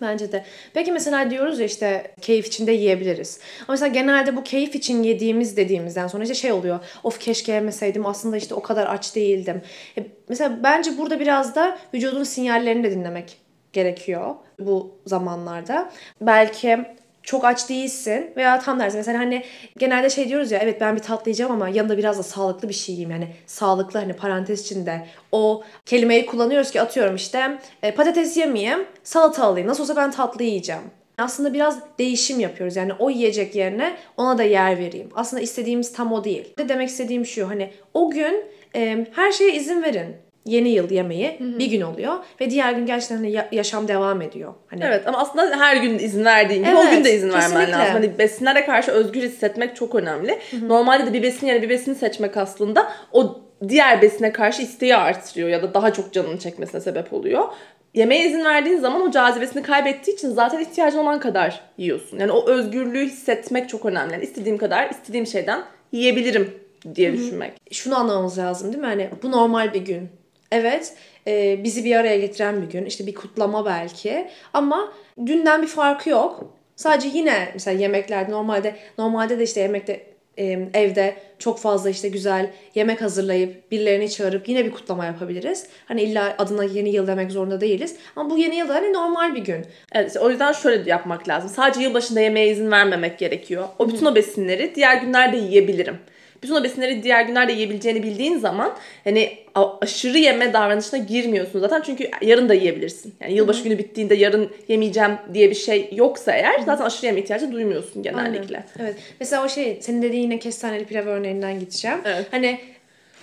Bence 0.00 0.32
de. 0.32 0.44
Peki 0.74 0.92
mesela 0.92 1.30
diyoruz 1.30 1.60
ya 1.60 1.66
işte 1.66 2.14
keyif 2.20 2.46
içinde 2.46 2.72
yiyebiliriz. 2.72 3.40
Ama 3.60 3.72
mesela 3.72 3.88
genelde 3.88 4.36
bu 4.36 4.44
keyif 4.44 4.74
için 4.74 5.02
yediğimiz 5.02 5.56
dediğimizden 5.56 6.06
sonra 6.06 6.22
işte 6.22 6.34
şey 6.34 6.52
oluyor. 6.52 6.80
Of 7.04 7.18
keşke 7.18 7.52
yemeseydim 7.52 8.06
aslında 8.06 8.36
işte 8.36 8.54
o 8.54 8.62
kadar 8.62 8.86
aç 8.86 9.16
değildim. 9.16 9.62
E, 9.98 10.00
mesela 10.28 10.58
bence 10.62 10.98
burada 10.98 11.20
biraz 11.20 11.54
da 11.54 11.78
vücudun 11.94 12.24
sinyallerini 12.24 12.84
de 12.84 12.90
dinlemek 12.90 13.41
gerekiyor 13.72 14.34
bu 14.58 14.90
zamanlarda. 15.06 15.90
Belki 16.20 16.78
çok 17.22 17.44
aç 17.44 17.68
değilsin 17.68 18.30
veya 18.36 18.58
tam 18.58 18.78
tersi 18.78 18.96
mesela 18.96 19.18
hani 19.18 19.42
genelde 19.78 20.10
şey 20.10 20.28
diyoruz 20.28 20.52
ya 20.52 20.58
evet 20.58 20.80
ben 20.80 20.96
bir 20.96 21.00
tatlı 21.00 21.28
yiyeceğim 21.30 21.52
ama 21.52 21.68
yanında 21.68 21.98
biraz 21.98 22.18
da 22.18 22.22
sağlıklı 22.22 22.68
bir 22.68 22.74
şey 22.74 22.94
yiyeyim 22.94 23.10
yani 23.10 23.28
sağlıklı 23.46 24.00
hani 24.00 24.12
parantez 24.12 24.60
içinde 24.60 25.06
o 25.32 25.64
kelimeyi 25.86 26.26
kullanıyoruz 26.26 26.70
ki 26.70 26.80
atıyorum 26.80 27.16
işte 27.16 27.58
e, 27.82 27.94
patates 27.94 28.36
yemeyeyim 28.36 28.86
salata 29.02 29.44
alayım 29.44 29.68
nasıl 29.68 29.82
olsa 29.82 29.96
ben 29.96 30.10
tatlı 30.10 30.44
yiyeceğim. 30.44 30.82
Aslında 31.18 31.54
biraz 31.54 31.78
değişim 31.98 32.40
yapıyoruz 32.40 32.76
yani 32.76 32.92
o 32.98 33.10
yiyecek 33.10 33.54
yerine 33.54 33.96
ona 34.16 34.38
da 34.38 34.42
yer 34.42 34.78
vereyim. 34.78 35.08
Aslında 35.14 35.42
istediğimiz 35.42 35.92
tam 35.92 36.12
o 36.12 36.24
değil. 36.24 36.56
De 36.58 36.68
demek 36.68 36.88
istediğim 36.88 37.26
şu 37.26 37.48
hani 37.48 37.70
o 37.94 38.10
gün 38.10 38.44
e, 38.76 39.06
her 39.12 39.32
şeye 39.32 39.54
izin 39.54 39.82
verin. 39.82 40.16
Yeni 40.46 40.68
yıl 40.68 40.90
yemeği 40.90 41.36
bir 41.40 41.66
gün 41.66 41.80
oluyor 41.80 42.14
ve 42.40 42.50
diğer 42.50 42.72
gün 42.72 42.86
gerçekten 42.86 43.16
hani 43.16 43.30
ya- 43.32 43.48
yaşam 43.52 43.88
devam 43.88 44.22
ediyor. 44.22 44.54
Hani 44.66 44.84
Evet 44.84 45.02
ama 45.08 45.18
aslında 45.18 45.60
her 45.60 45.76
gün 45.76 45.98
izin 45.98 46.24
verdiğin 46.24 46.64
gibi 46.64 46.74
o 46.76 46.82
Evet, 46.82 46.92
gün 46.96 47.04
de 47.04 47.14
izin 47.14 47.28
vermen 47.28 47.40
kesinlikle. 47.42 47.72
lazım. 47.72 47.92
Hani 47.92 48.18
besinlere 48.18 48.64
karşı 48.66 48.90
özgür 48.90 49.22
hissetmek 49.22 49.76
çok 49.76 49.94
önemli. 49.94 50.38
Normalde 50.66 51.06
de 51.06 51.12
bir 51.12 51.22
besin 51.22 51.46
yerine 51.46 51.62
bir 51.62 51.68
besini 51.68 51.94
seçmek 51.94 52.36
aslında 52.36 52.92
o 53.12 53.40
diğer 53.68 54.02
besine 54.02 54.32
karşı 54.32 54.62
isteği 54.62 54.96
artırıyor 54.96 55.48
ya 55.48 55.62
da 55.62 55.74
daha 55.74 55.92
çok 55.92 56.12
canını 56.12 56.38
çekmesine 56.38 56.80
sebep 56.80 57.12
oluyor. 57.12 57.44
Yemeğe 57.94 58.26
izin 58.26 58.44
verdiğin 58.44 58.78
zaman 58.78 59.02
o 59.02 59.10
cazibesini 59.10 59.62
kaybettiği 59.62 60.16
için 60.16 60.30
zaten 60.30 60.60
ihtiyacın 60.60 60.98
olan 60.98 61.20
kadar 61.20 61.60
yiyorsun. 61.78 62.18
Yani 62.18 62.32
o 62.32 62.48
özgürlüğü 62.48 63.04
hissetmek 63.06 63.68
çok 63.68 63.84
önemli. 63.84 64.12
Yani 64.12 64.24
istediğim 64.24 64.58
kadar 64.58 64.90
istediğim 64.90 65.26
şeyden 65.26 65.62
yiyebilirim 65.92 66.54
diye 66.94 67.12
düşünmek. 67.12 67.52
şunu 67.72 67.98
anlamamız 67.98 68.38
lazım 68.38 68.68
değil 68.72 68.80
mi? 68.80 68.86
Hani 68.86 69.10
bu 69.22 69.30
normal 69.30 69.74
bir 69.74 69.80
gün. 69.80 70.08
Evet 70.52 70.94
e, 71.26 71.64
bizi 71.64 71.84
bir 71.84 71.96
araya 71.96 72.18
getiren 72.18 72.62
bir 72.62 72.70
gün. 72.70 72.84
İşte 72.84 73.06
bir 73.06 73.14
kutlama 73.14 73.66
belki. 73.66 74.28
Ama 74.52 74.92
dünden 75.26 75.62
bir 75.62 75.66
farkı 75.66 76.10
yok. 76.10 76.54
Sadece 76.76 77.08
yine 77.18 77.50
mesela 77.54 77.80
yemeklerde 77.80 78.32
normalde 78.32 78.76
normalde 78.98 79.38
de 79.38 79.44
işte 79.44 79.60
yemekte 79.60 80.12
e, 80.38 80.44
evde 80.74 81.14
çok 81.38 81.58
fazla 81.58 81.90
işte 81.90 82.08
güzel 82.08 82.50
yemek 82.74 83.02
hazırlayıp 83.02 83.70
birilerini 83.70 84.10
çağırıp 84.10 84.48
yine 84.48 84.64
bir 84.64 84.70
kutlama 84.70 85.04
yapabiliriz. 85.04 85.66
Hani 85.86 86.02
illa 86.02 86.34
adına 86.38 86.64
yeni 86.64 86.90
yıl 86.90 87.06
demek 87.06 87.32
zorunda 87.32 87.60
değiliz. 87.60 87.96
Ama 88.16 88.30
bu 88.30 88.38
yeni 88.38 88.56
yılda 88.56 88.74
hani 88.74 88.92
normal 88.92 89.34
bir 89.34 89.44
gün. 89.44 89.66
Evet, 89.92 90.16
o 90.20 90.30
yüzden 90.30 90.52
şöyle 90.52 90.90
yapmak 90.90 91.28
lazım. 91.28 91.50
Sadece 91.50 91.80
yılbaşında 91.80 92.20
yemeğe 92.20 92.48
izin 92.48 92.70
vermemek 92.70 93.18
gerekiyor. 93.18 93.68
O 93.78 93.88
bütün 93.88 94.06
o 94.06 94.14
besinleri 94.14 94.74
diğer 94.74 94.96
günlerde 94.96 95.36
yiyebilirim. 95.36 95.98
Bütün 96.42 96.54
o 96.54 96.64
besinleri 96.64 97.02
diğer 97.02 97.24
günlerde 97.24 97.52
yiyebileceğini 97.52 98.02
bildiğin 98.02 98.38
zaman 98.38 98.72
hani 99.04 99.38
aşırı 99.54 100.18
yeme 100.18 100.52
davranışına 100.52 100.98
girmiyorsun 100.98 101.60
zaten. 101.60 101.82
Çünkü 101.86 102.10
yarın 102.22 102.48
da 102.48 102.54
yiyebilirsin. 102.54 103.14
Yani 103.20 103.32
yılbaşı 103.32 103.64
günü 103.64 103.78
bittiğinde 103.78 104.14
yarın 104.14 104.50
yemeyeceğim 104.68 105.12
diye 105.34 105.50
bir 105.50 105.54
şey 105.54 105.90
yoksa 105.92 106.32
eğer 106.32 106.60
zaten 106.66 106.84
aşırı 106.84 107.06
yeme 107.06 107.20
ihtiyacı 107.20 107.52
duymuyorsun 107.52 108.02
genellikle. 108.02 108.56
Aynen. 108.56 108.66
Evet. 108.78 108.96
Mesela 109.20 109.44
o 109.44 109.48
şey 109.48 109.78
senin 109.82 110.02
dediğin 110.02 110.22
yine 110.22 110.38
kestaneli 110.38 110.84
pilav 110.84 111.06
örneğinden 111.06 111.60
gideceğim. 111.60 111.98
Evet. 112.04 112.26
Hani 112.30 112.60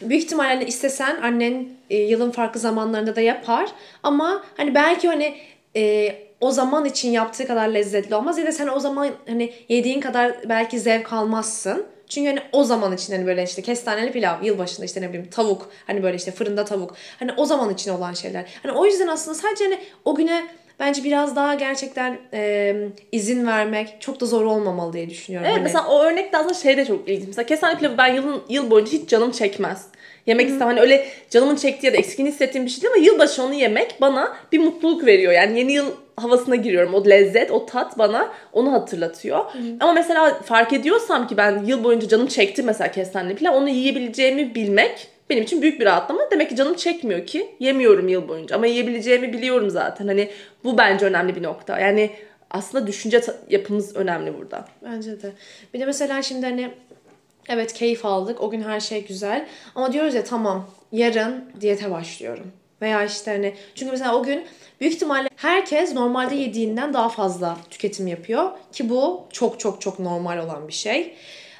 büyük 0.02 0.24
ihtimalle 0.24 0.50
hani 0.50 0.64
istesen 0.64 1.22
annen 1.22 1.68
e, 1.90 1.98
yılın 1.98 2.32
farklı 2.32 2.60
zamanlarında 2.60 3.16
da 3.16 3.22
yapar 3.22 3.70
ama 4.04 4.44
hani 4.58 4.76
belki 4.76 5.08
hani 5.08 5.36
e, 5.76 6.16
o 6.42 6.52
zaman 6.52 6.86
için 6.86 7.12
yaptığı 7.12 7.48
kadar 7.48 7.68
lezzetli 7.68 8.16
olmaz 8.16 8.38
ya 8.38 8.48
da 8.48 8.52
sen 8.52 8.68
o 8.68 8.80
zaman 8.80 9.10
hani 9.28 9.54
yediğin 9.70 10.02
kadar 10.02 10.50
belki 10.50 10.80
zevk 10.80 11.14
almazsın. 11.14 11.86
Çünkü 12.10 12.30
hani 12.30 12.40
o 12.52 12.64
zaman 12.64 12.96
için 12.96 13.14
hani 13.14 13.26
böyle 13.26 13.44
işte 13.44 13.62
kestaneli 13.62 14.12
pilav 14.12 14.44
yılbaşında 14.44 14.86
işte 14.86 15.02
ne 15.02 15.10
bileyim 15.10 15.30
tavuk 15.30 15.70
hani 15.88 16.04
böyle 16.04 16.18
işte 16.18 16.32
fırında 16.32 16.66
tavuk 16.66 16.96
hani 17.20 17.32
o 17.38 17.46
zaman 17.46 17.74
için 17.74 17.92
olan 17.92 18.14
şeyler. 18.14 18.46
Hani 18.64 18.72
o 18.72 18.86
yüzden 18.86 19.08
aslında 19.08 19.36
sadece 19.36 19.64
hani 19.64 19.80
o 20.06 20.16
güne 20.16 20.48
bence 20.80 21.04
biraz 21.04 21.36
daha 21.36 21.54
gerçekten 21.54 22.18
e, 22.34 22.76
izin 23.12 23.48
vermek 23.48 23.98
çok 24.00 24.20
da 24.22 24.26
zor 24.26 24.46
olmamalı 24.46 24.94
diye 24.94 25.10
düşünüyorum. 25.10 25.48
Evet 25.48 25.58
Hani- 25.58 25.64
mesela 25.64 25.88
o 25.88 26.04
örnekte 26.04 26.38
aslında 26.38 26.54
şey 26.54 26.78
de 26.78 26.86
çok 26.86 27.10
ilginç. 27.10 27.28
Mesela 27.28 27.46
kestane 27.46 27.78
pilavı 27.78 27.98
ben 27.98 28.14
yılın, 28.16 28.42
yıl 28.50 28.72
boyunca 28.72 28.92
hiç 28.92 29.10
canım 29.10 29.32
çekmez. 29.32 29.86
Yemek 30.26 30.50
istem 30.50 30.68
hani 30.68 30.80
öyle 30.80 31.08
canımın 31.30 31.56
çektiği 31.56 31.88
ya 31.88 31.94
da 31.94 31.98
eksikliğini 31.98 32.32
hissettiğim 32.32 32.66
bir 32.66 32.72
şey 32.72 32.82
değil 32.82 32.94
ama 32.96 33.06
yılbaşı 33.06 33.44
onu 33.44 33.54
yemek 33.54 34.02
bana 34.02 34.38
bir 34.52 34.60
mutluluk 34.60 35.06
veriyor. 35.06 35.34
Yani 35.34 35.60
yeni 35.60 35.72
yıl 35.72 35.86
havasına 36.24 36.56
giriyorum. 36.56 36.94
O 36.94 37.06
lezzet, 37.06 37.52
o 37.52 37.66
tat 37.66 37.98
bana 37.98 38.30
onu 38.54 38.74
hatırlatıyor. 38.74 39.46
Ama 39.80 39.94
mesela 39.94 40.34
fark 40.34 40.74
ediyorsam 40.74 41.28
ki 41.28 41.38
ben 41.38 41.64
yıl 41.66 41.84
boyunca 41.84 42.08
canım 42.08 42.28
çekti 42.28 42.64
mesela 42.64 42.92
kestaneli 42.92 43.36
pilav 43.36 43.54
onu 43.54 43.70
yiyebileceğimi 43.70 44.56
bilmek 44.56 45.08
benim 45.30 45.44
için 45.44 45.62
büyük 45.62 45.80
bir 45.80 45.86
rahatlama. 45.86 46.22
Demek 46.32 46.50
ki 46.50 46.56
canım 46.56 46.74
çekmiyor 46.74 47.26
ki 47.26 47.56
yemiyorum 47.60 48.08
yıl 48.08 48.28
boyunca 48.28 48.56
ama 48.56 48.68
yiyebileceğimi 48.68 49.34
biliyorum 49.34 49.70
zaten. 49.70 50.08
Hani 50.08 50.30
bu 50.64 50.78
bence 50.78 51.06
önemli 51.06 51.36
bir 51.36 51.44
nokta. 51.44 51.80
Yani 51.80 52.10
aslında 52.52 52.88
düşünce 52.88 53.22
yapımız 53.50 53.96
önemli 53.96 54.38
burada. 54.38 54.66
Bence 54.84 55.22
de. 55.22 55.32
Bir 55.74 55.80
de 55.80 55.86
mesela 55.86 56.22
şimdi 56.22 56.46
hani 56.46 56.72
evet 57.50 57.74
keyif 57.74 58.06
aldık. 58.06 58.42
O 58.42 58.50
gün 58.50 58.62
her 58.62 58.80
şey 58.80 59.06
güzel. 59.06 59.48
Ama 59.76 59.94
diyoruz 59.94 60.16
ya 60.16 60.24
tamam 60.24 60.70
yarın 60.92 61.46
diyete 61.62 61.92
başlıyorum. 61.92 62.52
Veya 62.82 63.06
işte 63.06 63.32
hani 63.32 63.54
çünkü 63.76 63.92
mesela 63.92 64.16
o 64.16 64.24
gün 64.24 64.44
büyük 64.82 64.94
ihtimalle 64.94 65.30
herkes 65.36 65.94
normalde 65.94 66.36
yediğinden 66.36 66.94
daha 66.94 67.10
fazla 67.10 67.58
tüketim 67.70 68.08
yapıyor. 68.08 68.52
Ki 68.72 68.90
bu 68.90 69.28
çok 69.32 69.60
çok 69.60 69.82
çok 69.82 70.00
normal 70.00 70.38
olan 70.38 70.68
bir 70.68 70.74
şey. 70.74 71.16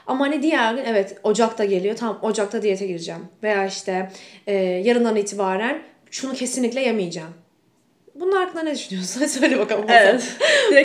Ama 0.08 0.26
hani 0.26 0.42
diğer 0.42 0.74
gün 0.74 0.84
evet 0.86 1.18
Ocak'ta 1.24 1.66
geliyor. 1.66 1.96
Tamam 1.96 2.20
Ocak'ta 2.22 2.62
diyete 2.62 2.88
gireceğim. 2.88 3.28
Veya 3.44 3.66
işte 3.66 4.12
e, 4.48 4.54
yarından 4.56 5.16
itibaren 5.16 5.82
şunu 6.12 6.34
kesinlikle 6.34 6.82
yemeyeceğim. 6.82 7.30
Bunun 8.16 8.32
hakkında 8.32 8.64
ne 8.64 8.74
düşünüyorsun? 8.76 9.26
Söyle 9.26 9.60
bakalım. 9.60 9.86
Evet. 9.90 10.24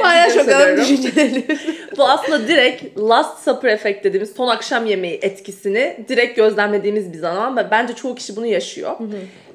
Paylaş 0.01 0.37
bakalım 0.37 0.77
düşüncelerini. 0.77 1.45
Bu 1.97 2.09
aslında 2.09 2.49
direkt 2.49 2.99
Last 2.99 3.45
Supper 3.45 3.69
efekt 3.69 4.05
dediğimiz 4.05 4.33
son 4.33 4.49
akşam 4.49 4.87
yemeği 4.87 5.19
etkisini 5.23 5.97
direkt 6.09 6.37
gözlemlediğimiz 6.37 7.13
bir 7.13 7.19
zaman 7.19 7.57
ve 7.57 7.71
bence 7.71 7.95
çoğu 7.95 8.15
kişi 8.15 8.37
bunu 8.37 8.47
yaşıyor. 8.47 8.97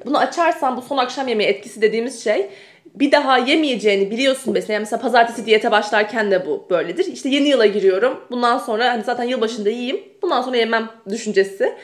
Bunu 0.04 0.18
açarsan 0.18 0.76
bu 0.76 0.82
son 0.82 0.96
akşam 0.96 1.28
yemeği 1.28 1.50
etkisi 1.50 1.82
dediğimiz 1.82 2.24
şey 2.24 2.50
bir 2.94 3.12
daha 3.12 3.38
yemeyeceğini 3.38 4.10
biliyorsun 4.10 4.52
mesela. 4.52 4.72
Yani 4.72 4.80
mesela 4.80 5.02
pazartesi 5.02 5.46
diyete 5.46 5.70
başlarken 5.70 6.30
de 6.30 6.46
bu 6.46 6.66
böyledir. 6.70 7.06
İşte 7.06 7.28
yeni 7.28 7.48
yıla 7.48 7.66
giriyorum. 7.66 8.20
Bundan 8.30 8.58
sonra 8.58 8.88
hani 8.88 9.04
zaten 9.04 9.24
yılbaşında 9.24 9.70
yiyeyim. 9.70 10.00
Bundan 10.22 10.42
sonra 10.42 10.56
yemem 10.56 10.88
düşüncesi. 11.08 11.74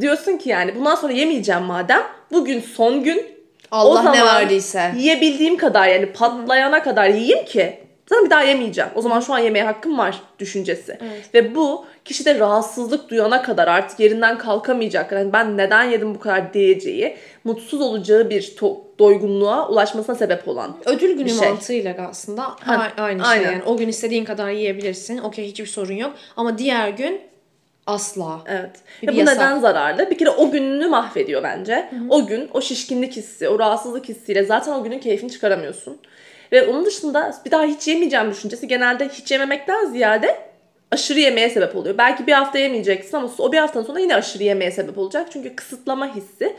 Diyorsun 0.00 0.36
ki 0.36 0.48
yani 0.48 0.76
bundan 0.76 0.94
sonra 0.94 1.12
yemeyeceğim 1.12 1.62
madem. 1.62 2.02
Bugün 2.32 2.60
son 2.60 3.02
gün 3.02 3.22
Allah 3.70 3.88
o 3.90 3.98
ne 3.98 4.02
zaman 4.02 4.26
verdiyse. 4.26 4.92
Yiyebildiğim 4.96 5.56
kadar 5.56 5.88
yani 5.88 6.12
patlayana 6.12 6.82
kadar 6.82 7.08
yiyeyim 7.08 7.44
ki 7.44 7.78
zaten 8.08 8.24
bir 8.24 8.30
daha 8.30 8.42
yemeyeceğim. 8.42 8.90
O 8.94 9.02
zaman 9.02 9.20
şu 9.20 9.34
an 9.34 9.38
yemeğe 9.38 9.64
hakkım 9.64 9.98
var 9.98 10.22
düşüncesi. 10.38 10.98
Ve 11.34 11.54
bu 11.54 11.84
kişide 12.04 12.38
rahatsızlık 12.38 13.10
duyana 13.10 13.42
kadar 13.42 13.68
artık 13.68 14.00
yerinden 14.00 14.38
kalkamayacak. 14.38 15.12
Yani 15.12 15.32
ben 15.32 15.56
neden 15.56 15.84
yedim 15.84 16.14
bu 16.14 16.20
kadar 16.20 16.54
diyeceği, 16.54 17.16
mutsuz 17.44 17.80
olacağı 17.80 18.30
bir 18.30 18.42
to- 18.42 18.78
doygunluğa 18.98 19.68
ulaşmasına 19.68 20.14
sebep 20.16 20.48
olan. 20.48 20.76
Ödül 20.86 21.12
günü 21.12 21.24
bir 21.24 21.30
şey. 21.30 21.48
mantığıyla 21.48 21.94
aslında 22.10 22.42
Ha, 22.42 22.92
aynı 22.98 23.22
şey 23.22 23.30
aynen. 23.30 23.52
yani. 23.52 23.62
O 23.66 23.76
gün 23.76 23.88
istediğin 23.88 24.24
kadar 24.24 24.50
yiyebilirsin. 24.50 25.18
Okey 25.18 25.46
hiçbir 25.46 25.66
sorun 25.66 25.94
yok. 25.94 26.12
Ama 26.36 26.58
diğer 26.58 26.88
gün 26.88 27.20
asla. 27.86 28.40
Evet. 28.46 28.70
Bir 29.02 29.08
Ve 29.08 29.12
bu 29.12 29.16
yasak. 29.16 29.34
neden 29.36 29.58
zararlı? 29.58 30.10
Bir 30.10 30.18
kere 30.18 30.30
o 30.30 30.50
gününü 30.50 30.86
mahvediyor 30.86 31.42
bence. 31.42 31.88
O 32.08 32.26
gün 32.26 32.50
o 32.54 32.60
şişkinlik 32.60 33.16
hissi, 33.16 33.48
o 33.48 33.58
rahatsızlık 33.58 34.08
hissiyle 34.08 34.44
zaten 34.44 34.72
o 34.72 34.82
günün 34.84 34.98
keyfini 34.98 35.30
çıkaramıyorsun. 35.30 35.98
Ve 36.52 36.68
onun 36.68 36.86
dışında 36.86 37.34
bir 37.44 37.50
daha 37.50 37.64
hiç 37.64 37.88
yemeyeceğim 37.88 38.30
düşüncesi 38.30 38.68
genelde 38.68 39.08
hiç 39.08 39.30
yememekten 39.30 39.86
ziyade 39.86 40.36
aşırı 40.90 41.20
yemeye 41.20 41.50
sebep 41.50 41.76
oluyor. 41.76 41.98
Belki 41.98 42.26
bir 42.26 42.32
hafta 42.32 42.58
yemeyeceksin 42.58 43.16
ama 43.16 43.30
o 43.38 43.52
bir 43.52 43.58
haftanın 43.58 43.84
sonra 43.84 44.00
yine 44.00 44.14
aşırı 44.14 44.42
yemeye 44.42 44.70
sebep 44.70 44.98
olacak. 44.98 45.28
Çünkü 45.32 45.56
kısıtlama 45.56 46.16
hissi 46.16 46.56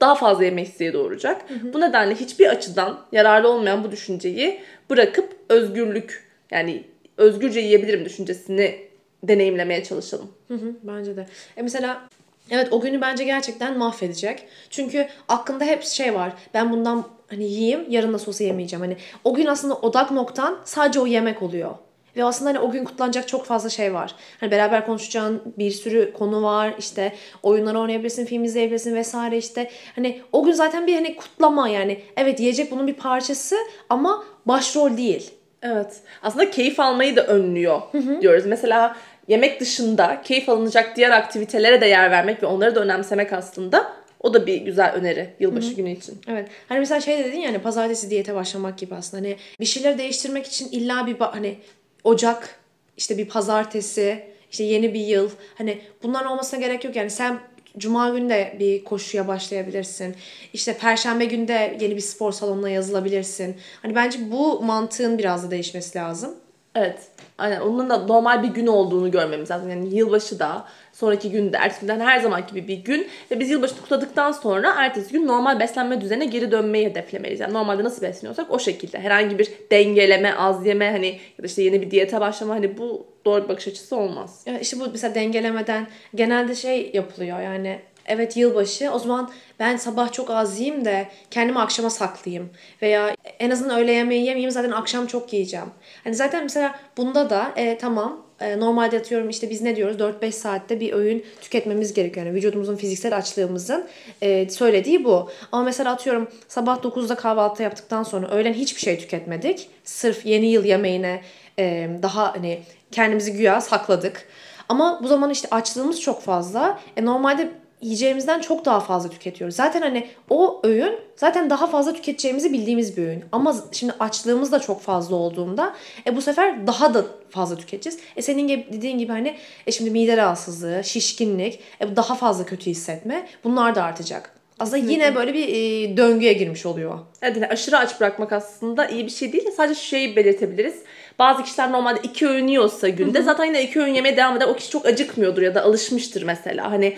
daha 0.00 0.14
fazla 0.14 0.44
yeme 0.44 0.62
isteği 0.62 0.92
doğuracak. 0.92 1.42
Bu 1.72 1.80
nedenle 1.80 2.14
hiçbir 2.14 2.46
açıdan 2.46 3.00
yararlı 3.12 3.48
olmayan 3.48 3.84
bu 3.84 3.90
düşünceyi 3.90 4.60
bırakıp 4.90 5.36
özgürlük 5.48 6.28
yani 6.50 6.84
özgürce 7.16 7.60
yiyebilirim 7.60 8.04
düşüncesini 8.04 8.78
deneyimlemeye 9.22 9.84
çalışalım. 9.84 10.28
Hı 10.48 10.54
hı, 10.54 10.74
bence 10.82 11.16
de. 11.16 11.26
E 11.56 11.62
mesela 11.62 12.08
evet 12.50 12.68
o 12.70 12.80
günü 12.80 13.00
bence 13.00 13.24
gerçekten 13.24 13.78
mahvedecek. 13.78 14.44
Çünkü 14.70 15.08
aklında 15.28 15.64
hep 15.64 15.82
şey 15.82 16.14
var. 16.14 16.32
Ben 16.54 16.72
bundan 16.72 17.04
hani 17.30 17.44
yiyeyim 17.44 17.86
yarın 17.88 18.12
nasıl 18.12 18.28
olsa 18.28 18.44
yemeyeceğim. 18.44 18.84
Hani 18.84 18.96
o 19.24 19.34
gün 19.34 19.46
aslında 19.46 19.74
odak 19.74 20.10
noktan 20.10 20.58
sadece 20.64 21.00
o 21.00 21.06
yemek 21.06 21.42
oluyor. 21.42 21.74
Ve 22.16 22.24
aslında 22.24 22.50
hani 22.50 22.58
o 22.58 22.70
gün 22.70 22.84
kutlanacak 22.84 23.28
çok 23.28 23.44
fazla 23.44 23.68
şey 23.68 23.94
var. 23.94 24.14
Hani 24.40 24.50
beraber 24.50 24.86
konuşacağın 24.86 25.42
bir 25.58 25.70
sürü 25.70 26.12
konu 26.12 26.42
var. 26.42 26.74
İşte 26.78 27.12
oyunlar 27.42 27.74
oynayabilirsin, 27.74 28.26
film 28.26 28.44
izleyebilirsin 28.44 28.94
vesaire 28.94 29.38
işte. 29.38 29.70
Hani 29.94 30.20
o 30.32 30.44
gün 30.44 30.52
zaten 30.52 30.86
bir 30.86 30.94
hani 30.94 31.16
kutlama 31.16 31.68
yani. 31.68 32.00
Evet 32.16 32.40
yiyecek 32.40 32.70
bunun 32.70 32.86
bir 32.86 32.94
parçası 32.94 33.56
ama 33.88 34.24
başrol 34.46 34.96
değil. 34.96 35.30
Evet. 35.62 35.96
Aslında 36.22 36.50
keyif 36.50 36.80
almayı 36.80 37.16
da 37.16 37.26
önlüyor 37.26 37.80
diyoruz. 38.20 38.46
Mesela 38.46 38.96
yemek 39.28 39.60
dışında 39.60 40.22
keyif 40.24 40.48
alınacak 40.48 40.96
diğer 40.96 41.10
aktivitelere 41.10 41.80
de 41.80 41.86
yer 41.86 42.10
vermek 42.10 42.42
ve 42.42 42.46
onları 42.46 42.74
da 42.74 42.80
önemsemek 42.80 43.32
aslında 43.32 43.92
o 44.20 44.34
da 44.34 44.46
bir 44.46 44.56
güzel 44.56 44.92
öneri 44.92 45.30
yılbaşı 45.40 45.72
günü 45.72 45.90
için. 45.90 46.18
Evet. 46.28 46.48
Hani 46.68 46.78
mesela 46.78 47.00
şey 47.00 47.24
dedin 47.24 47.38
ya 47.38 47.48
hani 47.48 47.58
pazartesi 47.58 48.10
diyete 48.10 48.34
başlamak 48.34 48.78
gibi 48.78 48.94
aslında. 48.94 49.22
Hani 49.22 49.36
bir 49.60 49.64
şeyleri 49.64 49.98
değiştirmek 49.98 50.46
için 50.46 50.68
illa 50.70 51.06
bir 51.06 51.14
ba- 51.16 51.32
hani 51.32 51.58
Ocak 52.04 52.58
işte 52.96 53.18
bir 53.18 53.28
pazartesi 53.28 54.24
işte 54.50 54.64
yeni 54.64 54.94
bir 54.94 55.00
yıl 55.00 55.30
hani 55.54 55.78
bunların 56.02 56.32
olmasına 56.32 56.60
gerek 56.60 56.84
yok 56.84 56.96
yani 56.96 57.10
sen 57.10 57.38
Cuma 57.78 58.10
günü 58.10 58.28
de 58.28 58.56
bir 58.58 58.84
koşuya 58.84 59.28
başlayabilirsin. 59.28 60.16
İşte 60.52 60.76
Perşembe 60.76 61.24
günü 61.24 61.48
de 61.48 61.76
yeni 61.80 61.96
bir 61.96 62.00
spor 62.00 62.32
salonuna 62.32 62.68
yazılabilirsin. 62.68 63.56
Hani 63.82 63.94
bence 63.94 64.18
bu 64.30 64.62
mantığın 64.62 65.18
biraz 65.18 65.46
da 65.46 65.50
değişmesi 65.50 65.98
lazım. 65.98 66.34
Evet. 66.78 66.98
Aynen 67.38 67.60
onun 67.60 67.90
da 67.90 67.98
normal 67.98 68.42
bir 68.42 68.48
gün 68.48 68.66
olduğunu 68.66 69.10
görmemiz 69.10 69.50
lazım. 69.50 69.70
Yani 69.70 69.94
yılbaşı 69.94 70.38
da, 70.38 70.64
sonraki 70.92 71.30
günde, 71.30 71.56
ertesi 71.56 71.80
günden 71.80 72.00
her 72.00 72.20
zaman 72.20 72.46
gibi 72.46 72.68
bir 72.68 72.76
gün. 72.76 73.08
Ve 73.30 73.40
biz 73.40 73.50
yılbaşını 73.50 73.80
kutladıktan 73.80 74.32
sonra 74.32 74.74
ertesi 74.78 75.12
gün 75.12 75.26
normal 75.26 75.60
beslenme 75.60 76.00
düzenine 76.00 76.26
geri 76.26 76.50
dönmeyi 76.50 76.86
hedeflemeliyiz. 76.86 77.40
Yani 77.40 77.54
normalde 77.54 77.84
nasıl 77.84 78.02
besleniyorsak 78.02 78.50
o 78.50 78.58
şekilde. 78.58 78.98
Herhangi 78.98 79.38
bir 79.38 79.48
dengeleme, 79.70 80.34
az 80.34 80.66
yeme 80.66 80.90
hani 80.90 81.06
ya 81.06 81.42
da 81.42 81.46
işte 81.46 81.62
yeni 81.62 81.82
bir 81.82 81.90
diyete 81.90 82.20
başlama 82.20 82.54
hani 82.54 82.78
bu 82.78 83.06
doğru 83.24 83.44
bir 83.44 83.48
bakış 83.48 83.68
açısı 83.68 83.96
olmaz. 83.96 84.42
Ya 84.46 84.58
işte 84.58 84.80
bu 84.80 84.88
mesela 84.92 85.14
dengelemeden 85.14 85.86
genelde 86.14 86.54
şey 86.54 86.90
yapılıyor 86.94 87.40
yani 87.40 87.78
evet 88.08 88.36
yılbaşı 88.36 88.90
o 88.92 88.98
zaman 88.98 89.30
ben 89.58 89.76
sabah 89.76 90.12
çok 90.12 90.30
az 90.30 90.60
yiyeyim 90.60 90.84
de 90.84 91.08
kendimi 91.30 91.58
akşama 91.58 91.90
saklayayım. 91.90 92.50
Veya 92.82 93.14
en 93.38 93.50
azından 93.50 93.80
öğle 93.80 93.92
yemeği 93.92 94.24
yemeyeyim 94.24 94.50
zaten 94.50 94.70
akşam 94.70 95.06
çok 95.06 95.32
yiyeceğim. 95.32 95.66
Hani 96.04 96.14
zaten 96.14 96.42
mesela 96.42 96.78
bunda 96.96 97.30
da 97.30 97.52
e, 97.56 97.78
tamam 97.78 98.28
e, 98.40 98.60
normalde 98.60 98.98
atıyorum 98.98 99.28
işte 99.28 99.50
biz 99.50 99.62
ne 99.62 99.76
diyoruz 99.76 99.96
4-5 99.96 100.32
saatte 100.32 100.80
bir 100.80 100.92
öğün 100.92 101.24
tüketmemiz 101.40 101.94
gerekiyor. 101.94 102.26
Yani 102.26 102.36
vücudumuzun 102.36 102.76
fiziksel 102.76 103.16
açlığımızın 103.16 103.88
e, 104.22 104.50
söylediği 104.50 105.04
bu. 105.04 105.30
Ama 105.52 105.62
mesela 105.62 105.92
atıyorum 105.92 106.28
sabah 106.48 106.78
9'da 106.78 107.14
kahvaltı 107.14 107.62
yaptıktan 107.62 108.02
sonra 108.02 108.28
öğlen 108.28 108.52
hiçbir 108.52 108.80
şey 108.80 108.98
tüketmedik. 108.98 109.70
Sırf 109.84 110.26
yeni 110.26 110.46
yıl 110.46 110.64
yemeğine 110.64 111.22
e, 111.58 111.90
daha 112.02 112.34
hani 112.34 112.62
kendimizi 112.92 113.32
güya 113.32 113.60
sakladık. 113.60 114.28
Ama 114.68 115.00
bu 115.02 115.08
zaman 115.08 115.30
işte 115.30 115.48
açlığımız 115.50 116.00
çok 116.00 116.22
fazla. 116.22 116.80
E, 116.96 117.04
normalde 117.04 117.50
yiyeceğimizden 117.80 118.40
çok 118.40 118.64
daha 118.64 118.80
fazla 118.80 119.10
tüketiyoruz. 119.10 119.56
Zaten 119.56 119.82
hani 119.82 120.06
o 120.30 120.60
öğün 120.64 120.98
zaten 121.16 121.50
daha 121.50 121.66
fazla 121.66 121.92
tüketeceğimizi 121.92 122.52
bildiğimiz 122.52 122.96
bir 122.96 123.02
öğün. 123.02 123.24
Ama 123.32 123.56
şimdi 123.72 123.92
açlığımız 124.00 124.52
da 124.52 124.60
çok 124.60 124.80
fazla 124.80 125.16
olduğunda 125.16 125.74
e 126.06 126.16
bu 126.16 126.22
sefer 126.22 126.66
daha 126.66 126.94
da 126.94 127.04
fazla 127.30 127.56
tüketeceğiz. 127.56 127.98
E 128.16 128.22
senin 128.22 128.48
gibi, 128.48 128.66
dediğin 128.72 128.98
gibi 128.98 129.12
hani 129.12 129.36
e 129.66 129.72
şimdi 129.72 129.90
mide 129.90 130.16
rahatsızlığı, 130.16 130.84
şişkinlik, 130.84 131.60
e 131.80 131.96
daha 131.96 132.14
fazla 132.14 132.44
kötü 132.46 132.70
hissetme 132.70 133.28
bunlar 133.44 133.74
da 133.74 133.82
artacak. 133.82 134.38
Aslında 134.58 134.76
yine 134.76 135.14
böyle 135.14 135.34
bir 135.34 135.48
e, 135.48 135.96
döngüye 135.96 136.32
girmiş 136.32 136.66
oluyor. 136.66 136.98
Evet 137.22 137.36
yani 137.36 137.46
aşırı 137.46 137.78
aç 137.78 138.00
bırakmak 138.00 138.32
aslında 138.32 138.86
iyi 138.86 139.04
bir 139.06 139.10
şey 139.10 139.32
değil. 139.32 139.50
Sadece 139.56 139.80
şu 139.80 139.86
şeyi 139.86 140.16
belirtebiliriz. 140.16 140.82
Bazı 141.18 141.42
kişiler 141.42 141.72
normalde 141.72 142.00
iki 142.02 142.28
öğün 142.28 142.46
yiyorsa 142.46 142.88
günde 142.88 143.22
zaten 143.22 143.44
yine 143.44 143.62
iki 143.62 143.80
öğün 143.80 143.94
yemeye 143.94 144.16
devam 144.16 144.36
eder. 144.36 144.48
O 144.48 144.56
kişi 144.56 144.70
çok 144.70 144.86
acıkmıyordur 144.86 145.42
ya 145.42 145.54
da 145.54 145.62
alışmıştır 145.62 146.22
mesela. 146.22 146.70
Hani 146.70 146.96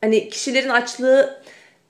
hani 0.00 0.30
kişilerin 0.30 0.68
açlığı 0.68 1.40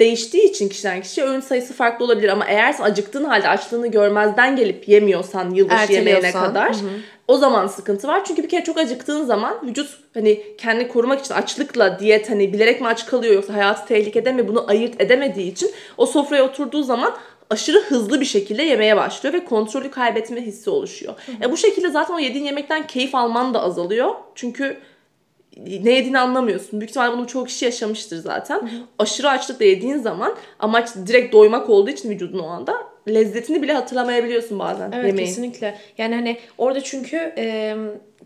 değiştiği 0.00 0.50
için 0.50 0.68
kişiden 0.68 1.02
kişiye 1.02 1.26
öğün 1.26 1.40
sayısı 1.40 1.74
farklı 1.74 2.04
olabilir 2.04 2.28
ama 2.28 2.44
eğer 2.46 2.72
sen 2.72 2.84
acıktığın 2.84 3.24
halde 3.24 3.48
açlığını 3.48 3.86
görmezden 3.86 4.56
gelip 4.56 4.88
yemiyorsan 4.88 5.50
yılbaşı 5.50 5.92
yemeğine 5.92 6.32
kadar 6.32 6.74
hı 6.74 6.80
hı. 6.80 6.90
o 7.28 7.36
zaman 7.36 7.66
sıkıntı 7.66 8.08
var. 8.08 8.24
Çünkü 8.24 8.42
bir 8.42 8.48
kere 8.48 8.64
çok 8.64 8.78
acıktığın 8.78 9.24
zaman 9.24 9.66
vücut 9.66 9.98
hani 10.14 10.42
kendini 10.58 10.88
korumak 10.88 11.20
için 11.20 11.34
açlıkla 11.34 11.98
diyet 11.98 12.30
hani 12.30 12.52
bilerek 12.52 12.80
mi 12.80 12.86
aç 12.86 13.06
kalıyor 13.06 13.34
yoksa 13.34 13.54
hayatı 13.54 13.86
tehlikede 13.86 14.32
mi 14.32 14.48
bunu 14.48 14.70
ayırt 14.70 15.00
edemediği 15.00 15.52
için 15.52 15.70
o 15.96 16.06
sofraya 16.06 16.44
oturduğu 16.44 16.82
zaman 16.82 17.14
aşırı 17.50 17.80
hızlı 17.80 18.20
bir 18.20 18.26
şekilde 18.26 18.62
yemeye 18.62 18.96
başlıyor 18.96 19.34
ve 19.34 19.44
kontrolü 19.44 19.90
kaybetme 19.90 20.40
hissi 20.40 20.70
oluşuyor. 20.70 21.14
Hı 21.26 21.32
hı. 21.32 21.36
E 21.44 21.52
bu 21.52 21.56
şekilde 21.56 21.90
zaten 21.90 22.14
o 22.14 22.18
yediğin 22.18 22.44
yemekten 22.44 22.86
keyif 22.86 23.14
alman 23.14 23.54
da 23.54 23.62
azalıyor. 23.62 24.14
Çünkü 24.34 24.76
ne 25.56 25.92
yediğini 25.92 26.18
anlamıyorsun. 26.18 26.80
Büyük 26.80 26.90
ihtimalle 26.90 27.16
bunu 27.16 27.26
çoğu 27.26 27.44
kişi 27.44 27.64
yaşamıştır 27.64 28.16
zaten. 28.16 28.60
Hı 28.60 28.66
hı. 28.66 28.80
Aşırı 28.98 29.28
açlıkla 29.30 29.64
yediğin 29.64 29.98
zaman 29.98 30.36
amaç 30.58 30.88
direkt 31.06 31.32
doymak 31.32 31.70
olduğu 31.70 31.90
için 31.90 32.10
vücudun 32.10 32.38
o 32.38 32.46
anda 32.46 32.74
lezzetini 33.08 33.62
bile 33.62 33.72
hatırlamayabiliyorsun 33.72 34.58
bazen 34.58 34.92
evet, 34.92 35.06
yemeğin. 35.06 35.28
kesinlikle. 35.28 35.78
Yani 35.98 36.14
hani 36.14 36.38
orada 36.58 36.80
çünkü 36.80 37.34
e, 37.38 37.76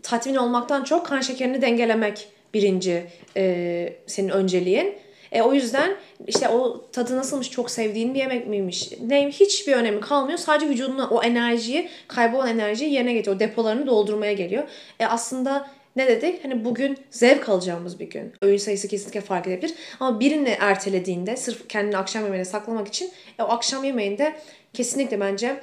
tatmin 0.03 0.35
olmaktan 0.35 0.83
çok 0.83 1.05
kan 1.05 1.21
şekerini 1.21 1.61
dengelemek 1.61 2.27
birinci 2.53 3.03
e, 3.37 3.93
senin 4.07 4.29
önceliğin. 4.29 4.95
E, 5.31 5.41
o 5.41 5.53
yüzden 5.53 5.95
işte 6.27 6.49
o 6.49 6.85
tadı 6.91 7.17
nasılmış 7.17 7.51
çok 7.51 7.71
sevdiğin 7.71 8.13
bir 8.13 8.19
yemek 8.19 8.47
miymiş 8.47 8.91
neymiş 9.01 9.39
hiçbir 9.39 9.73
önemi 9.73 9.99
kalmıyor. 9.99 10.37
Sadece 10.37 10.69
vücuduna 10.69 11.09
o 11.09 11.23
enerjiyi 11.23 11.89
kaybolan 12.07 12.47
enerjiyi 12.47 12.93
yerine 12.93 13.13
getiriyor. 13.13 13.39
Depolarını 13.39 13.87
doldurmaya 13.87 14.33
geliyor. 14.33 14.63
E, 14.99 15.05
aslında 15.05 15.67
ne 15.95 16.07
dedik? 16.07 16.43
Hani 16.43 16.65
bugün 16.65 16.97
zevk 17.11 17.49
alacağımız 17.49 17.99
bir 17.99 18.09
gün. 18.09 18.33
Öğün 18.41 18.57
sayısı 18.57 18.87
kesinlikle 18.87 19.21
fark 19.21 19.47
edebilir. 19.47 19.73
Ama 19.99 20.19
birini 20.19 20.57
ertelediğinde 20.59 21.37
sırf 21.37 21.67
kendini 21.69 21.97
akşam 21.97 22.23
yemeğine 22.23 22.45
saklamak 22.45 22.87
için 22.87 23.11
e, 23.39 23.43
o 23.43 23.47
akşam 23.47 23.83
yemeğinde 23.83 24.35
kesinlikle 24.73 25.19
bence 25.19 25.61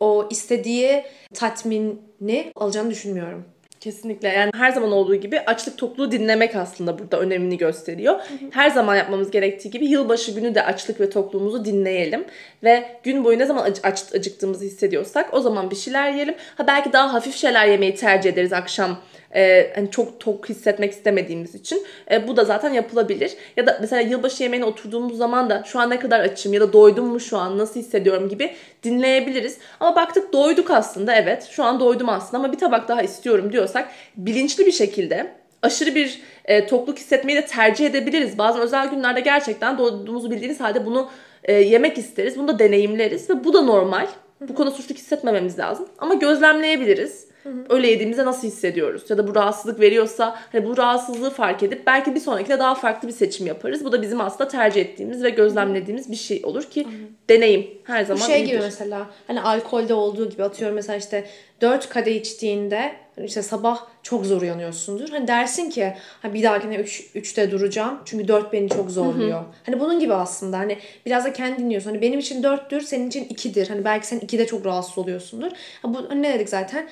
o 0.00 0.28
istediği 0.30 1.04
tatmini 1.34 2.52
alacağını 2.56 2.90
düşünmüyorum. 2.90 3.44
Kesinlikle 3.80 4.28
yani 4.28 4.50
her 4.54 4.70
zaman 4.70 4.92
olduğu 4.92 5.14
gibi 5.14 5.40
açlık 5.40 5.78
tokluğu 5.78 6.12
dinlemek 6.12 6.56
aslında 6.56 6.98
burada 6.98 7.20
önemini 7.20 7.58
gösteriyor. 7.58 8.20
Her 8.50 8.70
zaman 8.70 8.96
yapmamız 8.96 9.30
gerektiği 9.30 9.70
gibi 9.70 9.86
yılbaşı 9.86 10.32
günü 10.32 10.54
de 10.54 10.64
açlık 10.64 11.00
ve 11.00 11.10
tokluğumuzu 11.10 11.64
dinleyelim. 11.64 12.24
Ve 12.64 12.88
gün 13.02 13.24
boyu 13.24 13.38
ne 13.38 13.46
zaman 13.46 13.64
acı, 13.64 13.80
aç, 13.82 14.14
acıktığımızı 14.14 14.64
hissediyorsak 14.64 15.34
o 15.34 15.40
zaman 15.40 15.70
bir 15.70 15.76
şeyler 15.76 16.12
yiyelim. 16.12 16.34
Ha 16.56 16.66
belki 16.66 16.92
daha 16.92 17.12
hafif 17.12 17.36
şeyler 17.36 17.66
yemeyi 17.66 17.94
tercih 17.94 18.30
ederiz 18.30 18.52
akşam 18.52 18.98
e, 19.34 19.72
hani 19.74 19.90
çok 19.90 20.20
tok 20.20 20.48
hissetmek 20.48 20.92
istemediğimiz 20.92 21.54
için. 21.54 21.86
E, 22.10 22.28
bu 22.28 22.36
da 22.36 22.44
zaten 22.44 22.72
yapılabilir. 22.72 23.32
Ya 23.56 23.66
da 23.66 23.78
mesela 23.80 24.02
yılbaşı 24.02 24.42
yemeğine 24.42 24.66
oturduğumuz 24.66 25.16
zaman 25.16 25.50
da 25.50 25.62
şu 25.66 25.80
an 25.80 25.90
ne 25.90 25.98
kadar 25.98 26.20
açım 26.20 26.52
ya 26.52 26.60
da 26.60 26.72
doydum 26.72 27.06
mu 27.06 27.20
şu 27.20 27.38
an 27.38 27.58
nasıl 27.58 27.80
hissediyorum 27.80 28.28
gibi 28.28 28.54
dinleyebiliriz. 28.82 29.58
Ama 29.80 29.96
baktık 29.96 30.32
doyduk 30.32 30.70
aslında 30.70 31.14
evet 31.14 31.48
şu 31.50 31.64
an 31.64 31.80
doydum 31.80 32.08
aslında 32.08 32.36
ama 32.44 32.52
bir 32.52 32.58
tabak 32.58 32.88
daha 32.88 33.02
istiyorum 33.02 33.52
diyorsak 33.52 33.88
bilinçli 34.16 34.66
bir 34.66 34.72
şekilde 34.72 35.30
aşırı 35.62 35.94
bir 35.94 36.20
e, 36.44 36.66
tokluk 36.66 36.98
hissetmeyi 36.98 37.38
de 37.38 37.46
tercih 37.46 37.86
edebiliriz. 37.86 38.38
Bazen 38.38 38.62
özel 38.62 38.88
günlerde 38.90 39.20
gerçekten 39.20 39.78
doyduğumuzu 39.78 40.30
bildiğiniz 40.30 40.60
halde 40.60 40.86
bunu 40.86 41.08
e, 41.44 41.52
yemek 41.52 41.98
isteriz. 41.98 42.38
Bunu 42.38 42.48
da 42.48 42.58
deneyimleriz 42.58 43.30
ve 43.30 43.44
bu 43.44 43.54
da 43.54 43.62
normal. 43.62 44.06
Bu 44.40 44.54
konuda 44.54 44.70
suçluluk 44.70 44.98
hissetmememiz 44.98 45.58
lazım. 45.58 45.88
Ama 45.98 46.14
gözlemleyebiliriz. 46.14 47.28
Öyle 47.68 47.88
yediğimizde 47.88 48.24
nasıl 48.24 48.48
hissediyoruz? 48.48 49.10
Ya 49.10 49.18
da 49.18 49.28
bu 49.28 49.34
rahatsızlık 49.34 49.80
veriyorsa 49.80 50.38
hani 50.52 50.66
bu 50.66 50.76
rahatsızlığı 50.76 51.30
fark 51.30 51.62
edip 51.62 51.86
belki 51.86 52.14
bir 52.14 52.20
sonrakinde 52.20 52.58
daha 52.58 52.74
farklı 52.74 53.08
bir 53.08 53.12
seçim 53.12 53.46
yaparız. 53.46 53.84
Bu 53.84 53.92
da 53.92 54.02
bizim 54.02 54.20
aslında 54.20 54.48
tercih 54.48 54.80
ettiğimiz 54.80 55.22
ve 55.22 55.30
gözlemlediğimiz 55.30 56.10
bir 56.10 56.16
şey 56.16 56.42
olur 56.44 56.62
ki 56.62 56.86
deneyim 57.28 57.70
her 57.84 58.04
zaman 58.04 58.26
şey 58.26 58.40
iyidir. 58.40 58.52
gibi 58.52 58.60
mesela 58.60 59.06
hani 59.26 59.40
alkolde 59.40 59.94
olduğu 59.94 60.30
gibi 60.30 60.44
atıyorum 60.44 60.74
mesela 60.74 60.96
işte 60.96 61.24
4 61.60 61.88
kadeh 61.88 62.16
içtiğinde 62.16 62.92
işte 63.24 63.42
sabah 63.42 63.86
çok 64.02 64.26
zor 64.26 64.42
uyanıyorsundur. 64.42 65.08
Hani 65.08 65.28
dersin 65.28 65.70
ki 65.70 65.94
ha 66.22 66.34
bir 66.34 66.42
dahakine 66.42 66.76
3 66.76 67.10
üç, 67.14 67.30
3'te 67.32 67.50
duracağım. 67.50 67.98
Çünkü 68.04 68.28
4 68.28 68.52
beni 68.52 68.68
çok 68.68 68.90
zorluyor. 68.90 69.38
Hı 69.38 69.42
hı. 69.42 69.46
Hani 69.66 69.80
bunun 69.80 70.00
gibi 70.00 70.14
aslında. 70.14 70.58
Hani 70.58 70.78
biraz 71.06 71.24
da 71.24 71.32
kendi 71.32 71.58
dinliyorsun. 71.58 71.90
Hani 71.90 72.02
benim 72.02 72.18
için 72.18 72.42
4'tür, 72.42 72.80
senin 72.80 73.08
için 73.08 73.24
2'dir. 73.24 73.68
Hani 73.68 73.84
belki 73.84 74.06
sen 74.06 74.18
2'de 74.18 74.46
çok 74.46 74.66
rahatsız 74.66 74.98
oluyorsundur. 74.98 75.50
Ha 75.82 75.94
bu 75.94 76.06
hani 76.08 76.22
ne 76.22 76.34
dedik 76.34 76.48
zaten? 76.48 76.88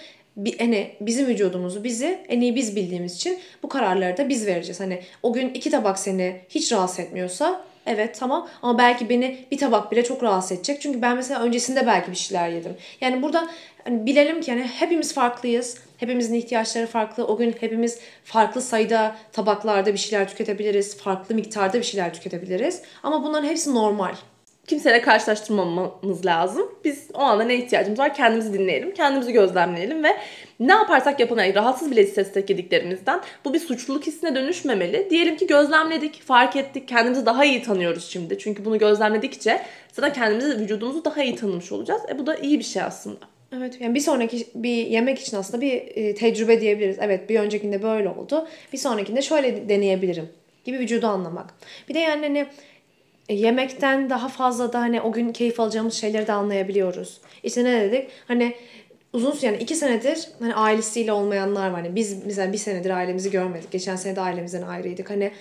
Hani 0.59 0.91
bizim 1.01 1.27
vücudumuzu 1.27 1.85
bizi 1.85 2.19
en 2.29 2.41
iyi 2.41 2.57
biz 2.57 2.77
bildiğimiz 2.77 3.17
için 3.17 3.39
bu 3.63 3.69
kararları 3.69 4.17
da 4.17 4.29
biz 4.29 4.47
vereceğiz. 4.47 4.81
Hani 4.81 5.03
o 5.23 5.33
gün 5.33 5.49
iki 5.49 5.71
tabak 5.71 5.99
seni 5.99 6.41
hiç 6.49 6.73
rahatsız 6.73 7.01
etmiyorsa 7.01 7.65
evet 7.87 8.17
tamam 8.19 8.49
ama 8.63 8.79
belki 8.79 9.09
beni 9.09 9.39
bir 9.51 9.59
tabak 9.59 9.93
bile 9.93 10.05
çok 10.05 10.23
rahatsız 10.23 10.53
edecek. 10.53 10.81
Çünkü 10.81 11.03
ben 11.03 11.17
mesela 11.17 11.43
öncesinde 11.43 11.87
belki 11.87 12.11
bir 12.11 12.17
şeyler 12.17 12.49
yedim. 12.49 12.77
Yani 13.01 13.23
burada 13.23 13.49
hani 13.85 14.07
bilelim 14.07 14.41
ki 14.41 14.53
hani 14.53 14.63
hepimiz 14.63 15.15
farklıyız. 15.15 15.79
Hepimizin 15.97 16.35
ihtiyaçları 16.35 16.87
farklı. 16.87 17.27
O 17.27 17.37
gün 17.37 17.55
hepimiz 17.61 17.99
farklı 18.25 18.63
sayıda 18.63 19.17
tabaklarda 19.33 19.93
bir 19.93 19.99
şeyler 19.99 20.29
tüketebiliriz. 20.29 20.97
Farklı 20.97 21.35
miktarda 21.35 21.79
bir 21.79 21.85
şeyler 21.85 22.15
tüketebiliriz. 22.15 22.83
Ama 23.03 23.25
bunların 23.25 23.49
hepsi 23.49 23.75
normal 23.75 24.15
kimseyle 24.67 25.01
karşılaştırmamamız 25.01 26.27
lazım. 26.27 26.73
Biz 26.85 27.09
o 27.15 27.19
anda 27.19 27.45
ne 27.45 27.57
ihtiyacımız 27.57 27.99
var 27.99 28.15
kendimizi 28.15 28.53
dinleyelim, 28.53 28.95
kendimizi 28.95 29.33
gözlemleyelim 29.33 30.05
ve 30.05 30.17
ne 30.61 30.73
yaparsak 30.73 31.21
yapalım 31.21 31.45
yani 31.45 31.55
rahatsız 31.55 31.91
bile 31.91 32.03
hissetsek 32.03 32.51
yediklerimizden 32.51 33.21
bu 33.45 33.55
bir 33.55 33.59
suçluluk 33.59 34.07
hissine 34.07 34.35
dönüşmemeli. 34.35 35.11
Diyelim 35.11 35.37
ki 35.37 35.47
gözlemledik, 35.47 36.23
fark 36.23 36.57
ettik, 36.57 36.89
kendimizi 36.89 37.27
daha 37.27 37.45
iyi 37.45 37.63
tanıyoruz 37.63 38.09
şimdi. 38.11 38.39
Çünkü 38.39 38.65
bunu 38.65 38.79
gözlemledikçe 38.79 39.63
zaten 39.93 40.13
kendimizi, 40.13 40.61
vücudumuzu 40.61 41.05
daha 41.05 41.23
iyi 41.23 41.37
tanımış 41.37 41.73
olacağız. 41.73 42.03
E 42.09 42.19
bu 42.19 42.27
da 42.27 42.37
iyi 42.37 42.59
bir 42.59 42.65
şey 42.65 42.83
aslında. 42.83 43.21
Evet 43.57 43.81
yani 43.81 43.95
bir 43.95 44.01
sonraki 44.01 44.47
bir 44.55 44.87
yemek 44.87 45.19
için 45.19 45.37
aslında 45.37 45.61
bir 45.61 45.73
e, 45.73 46.15
tecrübe 46.15 46.61
diyebiliriz. 46.61 46.97
Evet 47.01 47.29
bir 47.29 47.41
öncekinde 47.41 47.83
böyle 47.83 48.09
oldu. 48.09 48.49
Bir 48.73 48.79
sonrakinde 48.79 49.23
şöyle 49.23 49.69
deneyebilirim 49.69 50.29
gibi 50.65 50.79
vücudu 50.79 51.07
anlamak. 51.07 51.55
Bir 51.89 51.95
de 51.95 51.99
yani 51.99 52.27
hani 52.27 52.47
yemekten 53.29 54.11
daha 54.11 54.29
fazla 54.29 54.73
da 54.73 54.81
hani 54.81 55.01
o 55.01 55.13
gün 55.13 55.33
keyif 55.33 55.61
alacağımız 55.61 55.95
şeyleri 55.95 56.27
de 56.27 56.33
anlayabiliyoruz. 56.33 57.21
İşte 57.43 57.65
ne 57.65 57.81
dedik? 57.81 58.09
Hani 58.29 58.55
uzun 59.13 59.33
süre 59.33 59.47
yani 59.47 59.63
iki 59.63 59.75
senedir 59.75 60.29
hani 60.41 60.55
ailesiyle 60.55 61.13
olmayanlar 61.13 61.71
var. 61.71 61.81
Hani 61.81 61.95
biz 61.95 62.27
mesela 62.27 62.53
bir 62.53 62.59
senedir 62.59 62.91
ailemizi 62.91 63.31
görmedik. 63.31 63.71
Geçen 63.71 63.97
sene 63.97 64.17
de 64.17 64.21
ailemizden 64.21 64.63
ayrıydık. 64.63 65.11
Hani 65.11 65.33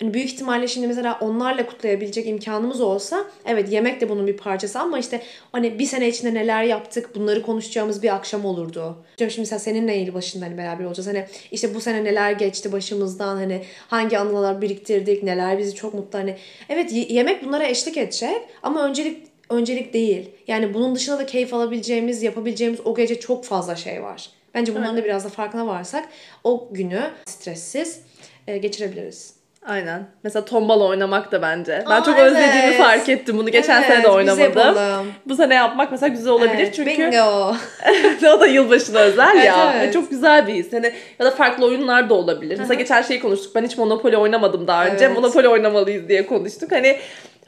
hani 0.00 0.14
büyük 0.14 0.28
ihtimalle 0.28 0.68
şimdi 0.68 0.86
mesela 0.86 1.18
onlarla 1.20 1.66
kutlayabilecek 1.66 2.26
imkanımız 2.26 2.80
olsa 2.80 3.24
evet 3.46 3.72
yemek 3.72 4.00
de 4.00 4.08
bunun 4.08 4.26
bir 4.26 4.36
parçası 4.36 4.80
ama 4.80 4.98
işte 4.98 5.22
hani 5.52 5.78
bir 5.78 5.84
sene 5.84 6.08
içinde 6.08 6.34
neler 6.34 6.64
yaptık 6.64 7.14
bunları 7.14 7.42
konuşacağımız 7.42 8.02
bir 8.02 8.14
akşam 8.14 8.44
olurdu. 8.44 8.96
Şimdi 9.18 9.38
mesela 9.38 9.58
seninle 9.58 9.94
yılbaşında 9.94 10.44
hani 10.44 10.58
beraber 10.58 10.84
olacağız. 10.84 11.06
Hani 11.06 11.26
işte 11.50 11.74
bu 11.74 11.80
sene 11.80 12.04
neler 12.04 12.32
geçti 12.32 12.72
başımızdan 12.72 13.36
hani 13.36 13.62
hangi 13.88 14.18
anılar 14.18 14.62
biriktirdik 14.62 15.22
neler 15.22 15.58
bizi 15.58 15.74
çok 15.74 15.94
mutlu 15.94 16.18
hani 16.18 16.36
evet 16.68 16.92
yemek 17.10 17.44
bunlara 17.44 17.64
eşlik 17.64 17.96
edecek 17.96 18.42
ama 18.62 18.86
öncelik 18.86 19.30
öncelik 19.50 19.92
değil. 19.92 20.30
Yani 20.46 20.74
bunun 20.74 20.94
dışında 20.94 21.18
da 21.18 21.26
keyif 21.26 21.54
alabileceğimiz, 21.54 22.22
yapabileceğimiz 22.22 22.80
o 22.84 22.94
gece 22.94 23.20
çok 23.20 23.44
fazla 23.44 23.76
şey 23.76 24.02
var. 24.02 24.30
Bence 24.54 24.74
bunların 24.74 24.96
da 24.96 25.04
biraz 25.04 25.24
da 25.24 25.28
farkına 25.28 25.66
varsak 25.66 26.08
o 26.44 26.68
günü 26.72 27.10
stressiz 27.26 28.00
e, 28.46 28.58
geçirebiliriz. 28.58 29.39
Aynen. 29.66 30.06
Mesela 30.22 30.44
tombala 30.44 30.84
oynamak 30.84 31.32
da 31.32 31.42
bence. 31.42 31.84
Ben 31.86 31.90
Aa, 31.90 32.04
çok 32.04 32.18
evet. 32.18 32.32
özlediğimi 32.32 32.76
fark 32.78 33.08
ettim. 33.08 33.38
Bunu 33.38 33.50
geçen 33.50 33.82
sene 33.82 33.94
Evet, 33.94 34.04
de 34.04 34.08
biz 34.08 34.14
oynamadım. 34.14 35.06
Bu 35.26 35.34
sene 35.36 35.54
yapmak 35.54 35.92
mesela 35.92 36.08
güzel 36.08 36.32
olabilir 36.32 36.58
Evet, 36.58 36.74
çünkü 36.74 36.98
Bingo. 37.10 37.54
o 38.36 38.40
da 38.40 38.46
yılbaşına 38.46 38.98
özel 38.98 39.32
Evet, 39.34 39.44
ya. 39.46 39.72
evet. 39.76 39.88
Ve 39.88 39.92
Çok 39.92 40.10
güzel 40.10 40.46
bir 40.46 40.54
his. 40.54 40.72
Hani 40.72 40.92
ya 41.18 41.26
da 41.26 41.30
farklı 41.30 41.66
oyunlar 41.66 42.08
da 42.10 42.14
olabilir. 42.14 42.58
Mesela 42.58 42.74
geçen 42.74 43.02
şeyi 43.02 43.20
konuştuk. 43.20 43.54
Ben 43.54 43.64
hiç 43.64 43.78
Monopoly 43.78 44.16
oynamadım 44.16 44.66
daha 44.66 44.86
önce. 44.86 45.04
Evet. 45.04 45.16
Monopoly 45.16 45.48
oynamalıyız 45.48 46.08
diye 46.08 46.26
konuştuk. 46.26 46.72
Hani 46.72 46.98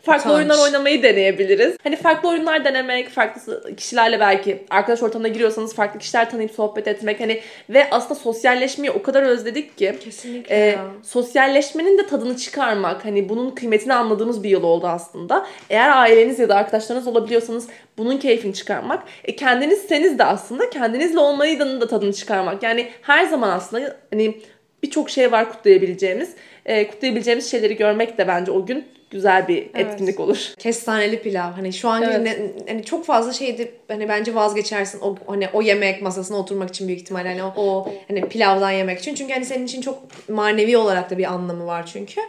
farklı 0.03 0.31
Utanç. 0.31 0.39
oyunlar 0.39 0.65
oynamayı 0.65 1.03
deneyebiliriz. 1.03 1.77
Hani 1.83 1.97
farklı 1.97 2.29
oyunlar 2.29 2.65
denemek, 2.65 3.09
farklı 3.09 3.77
kişilerle 3.77 4.21
belki 4.21 4.65
arkadaş 4.71 5.03
ortamına 5.03 5.29
giriyorsanız 5.29 5.75
farklı 5.75 6.01
kişiler 6.01 6.31
tanıyıp 6.31 6.51
sohbet 6.51 6.89
etmek 6.89 7.21
hani 7.21 7.41
ve 7.71 7.91
aslında 7.91 8.15
sosyalleşmeyi 8.15 8.91
o 8.91 9.03
kadar 9.03 9.23
özledik 9.23 9.79
ki 9.79 9.97
Kesinlikle 10.01 10.55
e, 10.55 10.59
ya. 10.59 10.85
sosyalleşmenin 11.03 11.99
de 11.99 12.07
tadını 12.07 12.37
çıkarmak 12.37 13.05
hani 13.05 13.29
bunun 13.29 13.51
kıymetini 13.51 13.95
anladığımız 13.95 14.43
bir 14.43 14.51
yıl 14.51 14.63
oldu 14.63 14.87
aslında. 14.87 15.47
Eğer 15.71 15.91
aileniz 15.97 16.39
ya 16.39 16.49
da 16.49 16.57
arkadaşlarınız 16.57 17.07
olabiliyorsanız 17.07 17.69
bunun 17.99 18.17
keyfini 18.17 18.55
çıkarmak. 18.55 19.03
E, 19.25 19.37
kendinizseniz 19.37 20.19
de 20.19 20.25
aslında 20.25 20.71
kendinizle 20.71 21.19
olmayı 21.19 21.59
da 21.61 21.81
da 21.81 21.87
tadını 21.87 22.13
çıkarmak. 22.13 22.63
Yani 22.63 22.89
her 23.03 23.25
zaman 23.25 23.51
aslında 23.51 23.97
hani 24.11 24.41
birçok 24.83 25.11
şey 25.11 25.33
var 25.33 25.53
kutlayabileceğimiz. 25.53 26.31
E, 26.67 26.89
kutlayabileceğimiz 26.89 27.51
şeyleri 27.51 27.77
görmek 27.77 28.19
de 28.19 28.29
bence 28.29 28.53
o 28.53 28.67
gün 28.67 28.85
güzel 29.13 29.49
bir 29.49 29.67
etkinlik 29.75 30.21
olur. 30.21 30.55
Kestaneli 30.59 31.23
pilav. 31.23 31.53
Hani 31.53 31.73
şu 31.73 31.89
an 31.89 32.03
Evet. 32.03 32.21
ne- 32.21 32.53
hani 32.69 32.85
çok 32.85 33.07
fazla 33.07 33.33
şeydi 33.33 33.75
hani 33.89 34.09
bence 34.09 34.35
vazgeçersin 34.35 35.01
o 35.01 35.17
hani 35.27 35.49
o 35.53 35.63
yemek 35.63 36.03
masasına 36.03 36.37
oturmak 36.37 36.69
için 36.69 36.89
büyük 36.89 37.01
ihtimalle 37.01 37.29
hani 37.29 37.43
o, 37.43 37.53
o 37.57 37.93
hani 38.09 38.29
pilavdan 38.29 38.71
yemek 38.71 38.99
için. 38.99 39.15
Çünkü 39.15 39.33
hani 39.33 39.45
senin 39.45 39.67
için 39.67 39.81
çok 39.81 39.99
manevi 40.29 40.77
olarak 40.77 41.11
da 41.11 41.19
bir 41.19 41.33
anlamı 41.33 41.67
var 41.67 41.87
çünkü. 41.87 42.21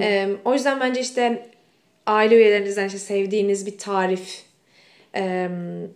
Ee, 0.00 0.28
o 0.44 0.52
yüzden 0.52 0.80
bence 0.80 1.00
işte 1.00 1.46
aile 2.06 2.36
üyelerinizden 2.36 2.86
işte 2.86 2.98
sevdiğiniz 2.98 3.66
bir 3.66 3.78
tarif 3.78 4.42
ee, 5.16 5.48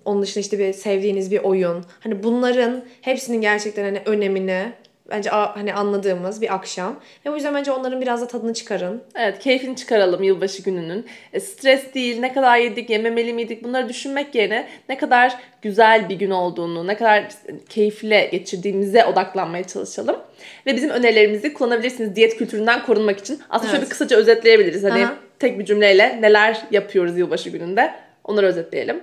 onun 0.05 0.23
dışında 0.23 0.41
işte 0.41 0.59
bir 0.59 0.73
sevdiğiniz 0.73 1.31
bir 1.31 1.39
oyun. 1.39 1.85
Hani 2.01 2.23
bunların 2.23 2.85
hepsinin 3.01 3.41
gerçekten 3.41 3.85
hani 3.85 4.01
önemini 4.07 4.73
bence 5.11 5.31
a- 5.31 5.57
hani 5.57 5.75
anladığımız 5.75 6.43
bir 6.43 6.55
akşam. 6.55 7.01
Ve 7.27 7.31
o 7.31 7.35
yüzden 7.35 7.55
bence 7.55 7.73
onların 7.73 8.01
biraz 8.01 8.21
da 8.23 8.27
tadını 8.27 8.55
çıkarın. 8.55 9.03
Evet 9.15 9.39
keyfini 9.39 9.77
çıkaralım 9.77 10.23
yılbaşı 10.23 10.63
gününün. 10.63 11.07
E, 11.33 11.41
stres 11.41 11.95
değil, 11.95 12.21
ne 12.21 12.33
kadar 12.33 12.57
yedik, 12.59 12.91
yememeli 12.91 13.33
miydik 13.33 13.65
bunları 13.65 13.89
düşünmek 13.89 14.35
yerine 14.35 14.69
ne 14.89 14.99
kadar 14.99 15.37
güzel 15.63 16.09
bir 16.09 16.15
gün 16.15 16.31
olduğunu, 16.31 16.87
ne 16.87 16.97
kadar 16.97 17.29
keyifle 17.69 18.29
geçirdiğimize 18.33 19.05
odaklanmaya 19.05 19.65
çalışalım. 19.65 20.17
Ve 20.67 20.77
bizim 20.77 20.91
önerilerimizi 20.91 21.55
kullanabilirsiniz 21.55 22.17
diyet 22.17 22.37
kültüründen 22.37 22.83
korunmak 22.87 23.19
için. 23.19 23.41
Aslında 23.51 23.69
şöyle 23.71 23.79
Evet. 23.79 23.87
bir 23.87 23.91
kısaca 23.91 24.17
özetleyebiliriz. 24.17 24.85
Hani 24.85 25.05
Aha. 25.07 25.15
tek 25.39 25.59
bir 25.59 25.65
cümleyle 25.65 26.19
neler 26.23 26.63
yapıyoruz 26.71 27.19
yılbaşı 27.19 27.51
gününde 27.51 27.95
onları 28.25 28.47
özetleyelim. 28.47 29.01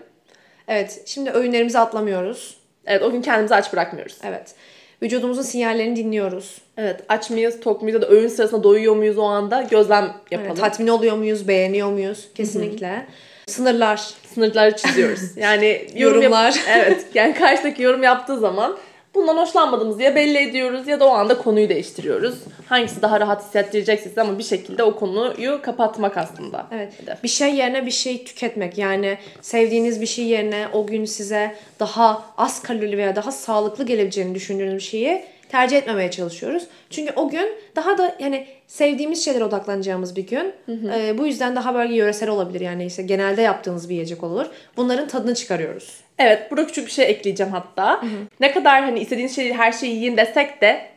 Evet, 0.68 1.02
şimdi 1.06 1.30
öğünlerimizi 1.32 1.80
atlamıyoruz. 1.80 2.58
Evet 2.86 3.02
o 3.04 3.12
gün 3.12 3.22
kendimizi 3.22 3.56
aç 3.56 3.74
bırakmıyoruz. 3.74 4.18
Evet. 4.24 4.56
Vücudumuzun 5.02 5.42
sinyallerini 5.42 5.96
dinliyoruz. 5.96 6.58
Evet 6.78 7.00
aç 7.10 7.30
mıyız, 7.30 7.60
tok 7.60 7.82
muyuz 7.82 7.96
ya 7.96 8.02
da 8.02 8.08
öğün 8.10 8.28
sırasında 8.28 8.64
doyuyor 8.64 8.96
muyuz 8.96 9.18
o 9.18 9.24
anda 9.24 9.62
gözlem 9.62 10.04
yapalım. 10.32 10.52
Evet, 10.52 10.58
tatmin 10.62 10.88
oluyor 10.88 11.16
muyuz, 11.18 11.48
beğeniyor 11.48 11.92
muyuz? 11.92 12.28
Kesinlikle. 12.36 13.06
Sınırlar. 13.48 13.98
sınırları 14.34 14.76
çiziyoruz. 14.76 15.22
Yani 15.38 15.88
yorum 15.96 16.22
yap- 16.22 16.24
Yorumlar. 16.24 16.56
evet. 16.70 17.06
Yani 17.14 17.34
karşıdaki 17.34 17.82
yorum 17.84 18.04
yaptığı 18.04 18.40
zaman 18.40 18.78
bundan 19.16 19.38
hoşlanmadığımızı 19.38 20.02
ya 20.02 20.16
belli 20.16 20.38
ediyoruz 20.38 20.88
ya 20.88 21.00
da 21.00 21.06
o 21.06 21.10
anda 21.10 21.38
konuyu 21.38 21.70
değiştiriyoruz. 21.70 22.36
Hangisi 22.70 23.02
daha 23.02 23.20
rahat 23.20 23.44
hissettirecekse 23.44 24.10
size 24.10 24.22
ama 24.22 24.38
bir 24.38 24.44
şekilde 24.44 24.84
o 24.84 24.96
konuyu 24.96 25.62
kapatmak 25.62 26.18
aslında. 26.18 26.68
Evet. 26.72 26.94
Hedef. 27.02 27.24
Bir 27.24 27.28
şey 27.28 27.56
yerine 27.56 27.86
bir 27.86 27.92
şey 27.92 28.24
tüketmek. 28.24 28.78
Yani 28.78 29.18
sevdiğiniz 29.42 30.02
bir 30.02 30.06
şey 30.06 30.26
yerine 30.26 30.68
o 30.74 30.88
gün 30.88 31.06
size 31.06 31.56
daha 31.80 32.24
az 32.38 32.62
kalorili 32.62 32.98
veya 32.98 33.16
daha 33.16 33.32
sağlıklı 33.32 33.86
gelebileceğini 33.86 34.36
düşündüğünüz 34.36 34.76
bir 34.76 34.80
şeyi 34.80 35.26
tercih 35.50 35.78
etmemeye 35.78 36.12
çalışıyoruz. 36.12 36.64
Çünkü 36.90 37.14
o 37.16 37.30
gün 37.30 37.50
daha 37.76 37.98
da 37.98 38.16
yani 38.20 38.48
sevdiğimiz 38.68 39.26
şeylere 39.26 39.44
odaklanacağımız 39.44 40.16
bir 40.16 40.28
gün. 40.28 40.54
Ee, 40.70 41.18
bu 41.18 41.28
yüzden 41.28 41.56
daha 41.56 41.76
böyle 41.76 41.96
yöresel 41.96 42.30
olabilir. 42.30 42.62
Yani 42.62 42.86
işte 42.86 43.04
genelde 43.04 43.42
yaptığınız 43.42 43.90
bir 43.90 43.94
yiyecek 43.94 44.24
olur. 44.24 44.46
Bunların 44.78 45.08
tadını 45.08 45.36
çıkarıyoruz. 45.36 46.03
Evet 46.20 46.52
burada 46.52 46.68
küçük 46.68 46.86
bir 46.86 46.92
şey 46.92 47.10
ekleyeceğim 47.10 47.52
hatta. 47.54 48.02
Ne 48.40 48.52
kadar 48.52 48.84
hani 48.84 49.00
istediğiniz 49.00 49.36
şeyi 49.36 49.54
her 49.54 49.72
şeyi 49.72 49.96
yiyin 49.96 50.18
desek 50.18 50.62
de 50.62 50.93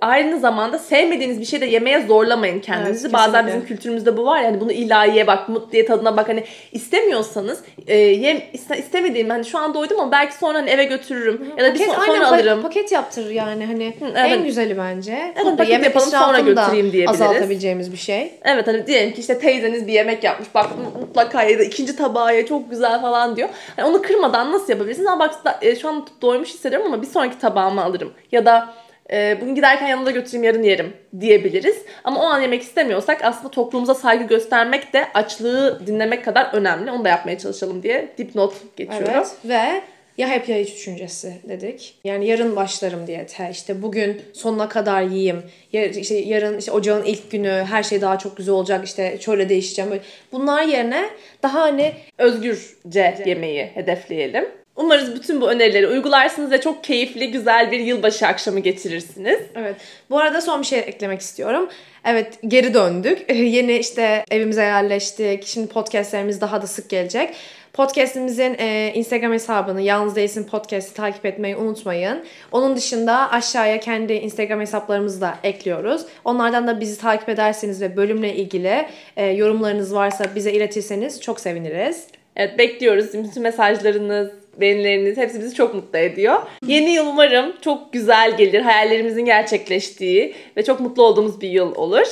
aynı 0.00 0.40
zamanda 0.40 0.78
sevmediğiniz 0.78 1.40
bir 1.40 1.44
şey 1.44 1.60
de 1.60 1.66
yemeye 1.66 2.06
zorlamayın 2.06 2.60
kendinizi. 2.60 3.06
Evet, 3.06 3.14
Bazen 3.14 3.46
bizim 3.46 3.66
kültürümüzde 3.66 4.16
bu 4.16 4.26
var 4.26 4.40
ya 4.40 4.48
hani 4.48 4.60
bunu 4.60 4.72
illa 4.72 5.04
ye 5.04 5.26
bak 5.26 5.48
mut 5.48 5.72
diye 5.72 5.86
tadına 5.86 6.16
bak 6.16 6.28
hani 6.28 6.44
istemiyorsanız 6.72 7.62
e, 7.86 7.96
yem 7.96 8.42
iste, 8.52 8.78
istemediğim 8.78 9.30
hani 9.30 9.44
şu 9.44 9.58
an 9.58 9.74
doydum 9.74 10.00
ama 10.00 10.12
belki 10.12 10.34
sonra 10.34 10.58
hani 10.58 10.70
eve 10.70 10.84
götürürüm 10.84 11.48
ya 11.58 11.64
da 11.64 11.74
bir 11.74 11.80
so- 11.80 11.96
aynen 11.96 12.14
sonra 12.14 12.24
pa- 12.24 12.34
alırım. 12.34 12.62
Paket 12.62 12.92
yaptır 12.92 13.30
yani 13.30 13.66
hani 13.66 13.94
evet. 14.02 14.16
en 14.16 14.44
güzeli 14.44 14.78
bence. 14.78 15.34
Evet, 15.36 15.58
paket 15.58 15.72
yemek 15.72 15.86
yapalım, 15.86 16.10
sonra 16.10 16.40
götüreyim 16.40 16.92
diyebiliriz. 16.92 17.22
Azaltabileceğimiz 17.22 17.92
bir 17.92 17.96
şey. 17.96 18.34
Evet 18.44 18.66
hani 18.66 18.86
diyelim 18.86 19.14
ki 19.14 19.20
işte 19.20 19.38
teyzeniz 19.38 19.86
bir 19.86 19.92
yemek 19.92 20.24
yapmış 20.24 20.48
bak 20.54 20.70
mutlaka 21.00 21.42
ya 21.42 21.58
da 21.58 21.62
ikinci 21.62 21.96
tabağı 21.96 22.36
ye 22.36 22.46
çok 22.46 22.70
güzel 22.70 23.00
falan 23.00 23.36
diyor. 23.36 23.48
Hani 23.76 23.88
onu 23.88 24.02
kırmadan 24.02 24.52
nasıl 24.52 24.72
yapabilirsiniz? 24.72 25.08
Ama 25.08 25.18
bak 25.44 25.58
e, 25.62 25.76
şu 25.76 25.88
an 25.88 26.06
doymuş 26.22 26.48
hissediyorum 26.48 26.86
ama 26.86 27.02
bir 27.02 27.06
sonraki 27.06 27.38
tabağımı 27.38 27.84
alırım. 27.84 28.12
Ya 28.32 28.46
da 28.46 28.74
e, 29.10 29.38
bugün 29.40 29.54
giderken 29.54 29.86
yanımda 29.86 30.10
götüreyim 30.10 30.44
yarın 30.44 30.62
yerim 30.62 30.92
diyebiliriz. 31.20 31.76
Ama 32.04 32.20
o 32.22 32.24
an 32.24 32.40
yemek 32.40 32.62
istemiyorsak 32.62 33.24
aslında 33.24 33.50
toplumumuza 33.50 33.94
saygı 33.94 34.24
göstermek 34.24 34.92
de 34.92 35.06
açlığı 35.14 35.86
dinlemek 35.86 36.24
kadar 36.24 36.54
önemli. 36.54 36.90
Onu 36.90 37.04
da 37.04 37.08
yapmaya 37.08 37.38
çalışalım 37.38 37.82
diye 37.82 38.08
dipnot 38.18 38.54
geçiyorum. 38.76 39.12
Evet 39.14 39.32
ve 39.44 39.82
ya 40.18 40.28
hep 40.28 40.48
ya 40.48 40.56
hiç 40.56 40.74
düşüncesi 40.74 41.32
dedik. 41.48 41.94
Yani 42.04 42.26
yarın 42.26 42.56
başlarım 42.56 43.06
diyete. 43.06 43.48
İşte 43.50 43.82
bugün 43.82 44.22
sonuna 44.32 44.68
kadar 44.68 45.02
yiyeyim. 45.02 45.42
Ya, 45.72 45.86
işte 45.86 46.14
yarın 46.14 46.58
işte 46.58 46.72
ocağın 46.72 47.04
ilk 47.04 47.30
günü 47.30 47.64
her 47.70 47.82
şey 47.82 48.00
daha 48.00 48.18
çok 48.18 48.36
güzel 48.36 48.54
olacak. 48.54 48.84
İşte 48.84 49.18
şöyle 49.20 49.48
değişeceğim. 49.48 49.90
Böyle. 49.90 50.02
Bunlar 50.32 50.62
yerine 50.62 51.04
daha 51.42 51.60
hani 51.60 51.92
Özgürce 52.18 53.14
yemeği 53.26 53.70
hedefleyelim. 53.74 54.48
Umarız 54.76 55.14
bütün 55.14 55.40
bu 55.40 55.50
önerileri 55.50 55.86
uygularsınız 55.86 56.50
ve 56.50 56.60
çok 56.60 56.84
keyifli, 56.84 57.30
güzel 57.30 57.70
bir 57.70 57.80
yılbaşı 57.80 58.26
akşamı 58.26 58.60
geçirirsiniz. 58.60 59.40
Evet. 59.54 59.76
Bu 60.10 60.18
arada 60.18 60.40
son 60.40 60.60
bir 60.60 60.66
şey 60.66 60.78
eklemek 60.78 61.20
istiyorum. 61.20 61.68
Evet 62.04 62.38
geri 62.48 62.74
döndük. 62.74 63.30
Yeni 63.34 63.76
işte 63.76 64.24
evimize 64.30 64.62
yerleştik. 64.62 65.46
Şimdi 65.46 65.68
podcastlerimiz 65.68 66.40
daha 66.40 66.62
da 66.62 66.66
sık 66.66 66.90
gelecek. 66.90 67.34
Podcast'imizin 67.72 68.56
e, 68.58 68.92
Instagram 68.94 69.32
hesabını 69.32 69.82
Yalnız 69.82 70.16
Değilsin 70.16 70.44
Podcast'ı 70.44 70.94
takip 70.94 71.26
etmeyi 71.26 71.56
unutmayın. 71.56 72.24
Onun 72.52 72.76
dışında 72.76 73.30
aşağıya 73.30 73.80
kendi 73.80 74.12
Instagram 74.12 74.60
hesaplarımızı 74.60 75.20
da 75.20 75.34
ekliyoruz. 75.42 76.02
Onlardan 76.24 76.66
da 76.66 76.80
bizi 76.80 76.98
takip 77.00 77.28
ederseniz 77.28 77.80
ve 77.80 77.96
bölümle 77.96 78.34
ilgili 78.34 78.86
e, 79.16 79.26
yorumlarınız 79.26 79.94
varsa 79.94 80.24
bize 80.34 80.52
iletirseniz 80.52 81.20
çok 81.20 81.40
seviniriz. 81.40 82.06
Evet 82.36 82.58
bekliyoruz. 82.58 83.14
Bütün 83.14 83.42
mesajlarınız, 83.42 84.30
beğenileriniz 84.60 85.16
hepsi 85.16 85.40
bizi 85.40 85.54
çok 85.54 85.74
mutlu 85.74 85.98
ediyor. 85.98 86.42
Yeni 86.66 86.90
yıl 86.90 87.06
umarım 87.06 87.52
çok 87.60 87.92
güzel 87.92 88.36
gelir. 88.36 88.60
Hayallerimizin 88.60 89.24
gerçekleştiği 89.24 90.34
ve 90.56 90.64
çok 90.64 90.80
mutlu 90.80 91.02
olduğumuz 91.02 91.40
bir 91.40 91.48
yıl 91.48 91.74
olur. 91.74 92.06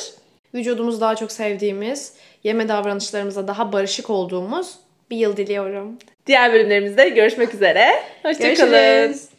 Vücudumuzu 0.55 1.01
daha 1.01 1.17
çok 1.17 1.33
sevdiğimiz, 1.33 2.13
yeme 2.45 2.69
davranışlarımızda 2.69 3.49
daha 3.49 3.73
barışık 3.73 4.11
olduğumuz 4.11 4.75
bir 5.11 5.17
yıl 5.17 5.37
diliyorum. 5.37 5.99
Diğer 6.27 6.53
bölümlerimizde 6.53 7.09
görüşmek 7.09 7.55
üzere. 7.55 7.87
Hoşçakalın. 8.23 9.32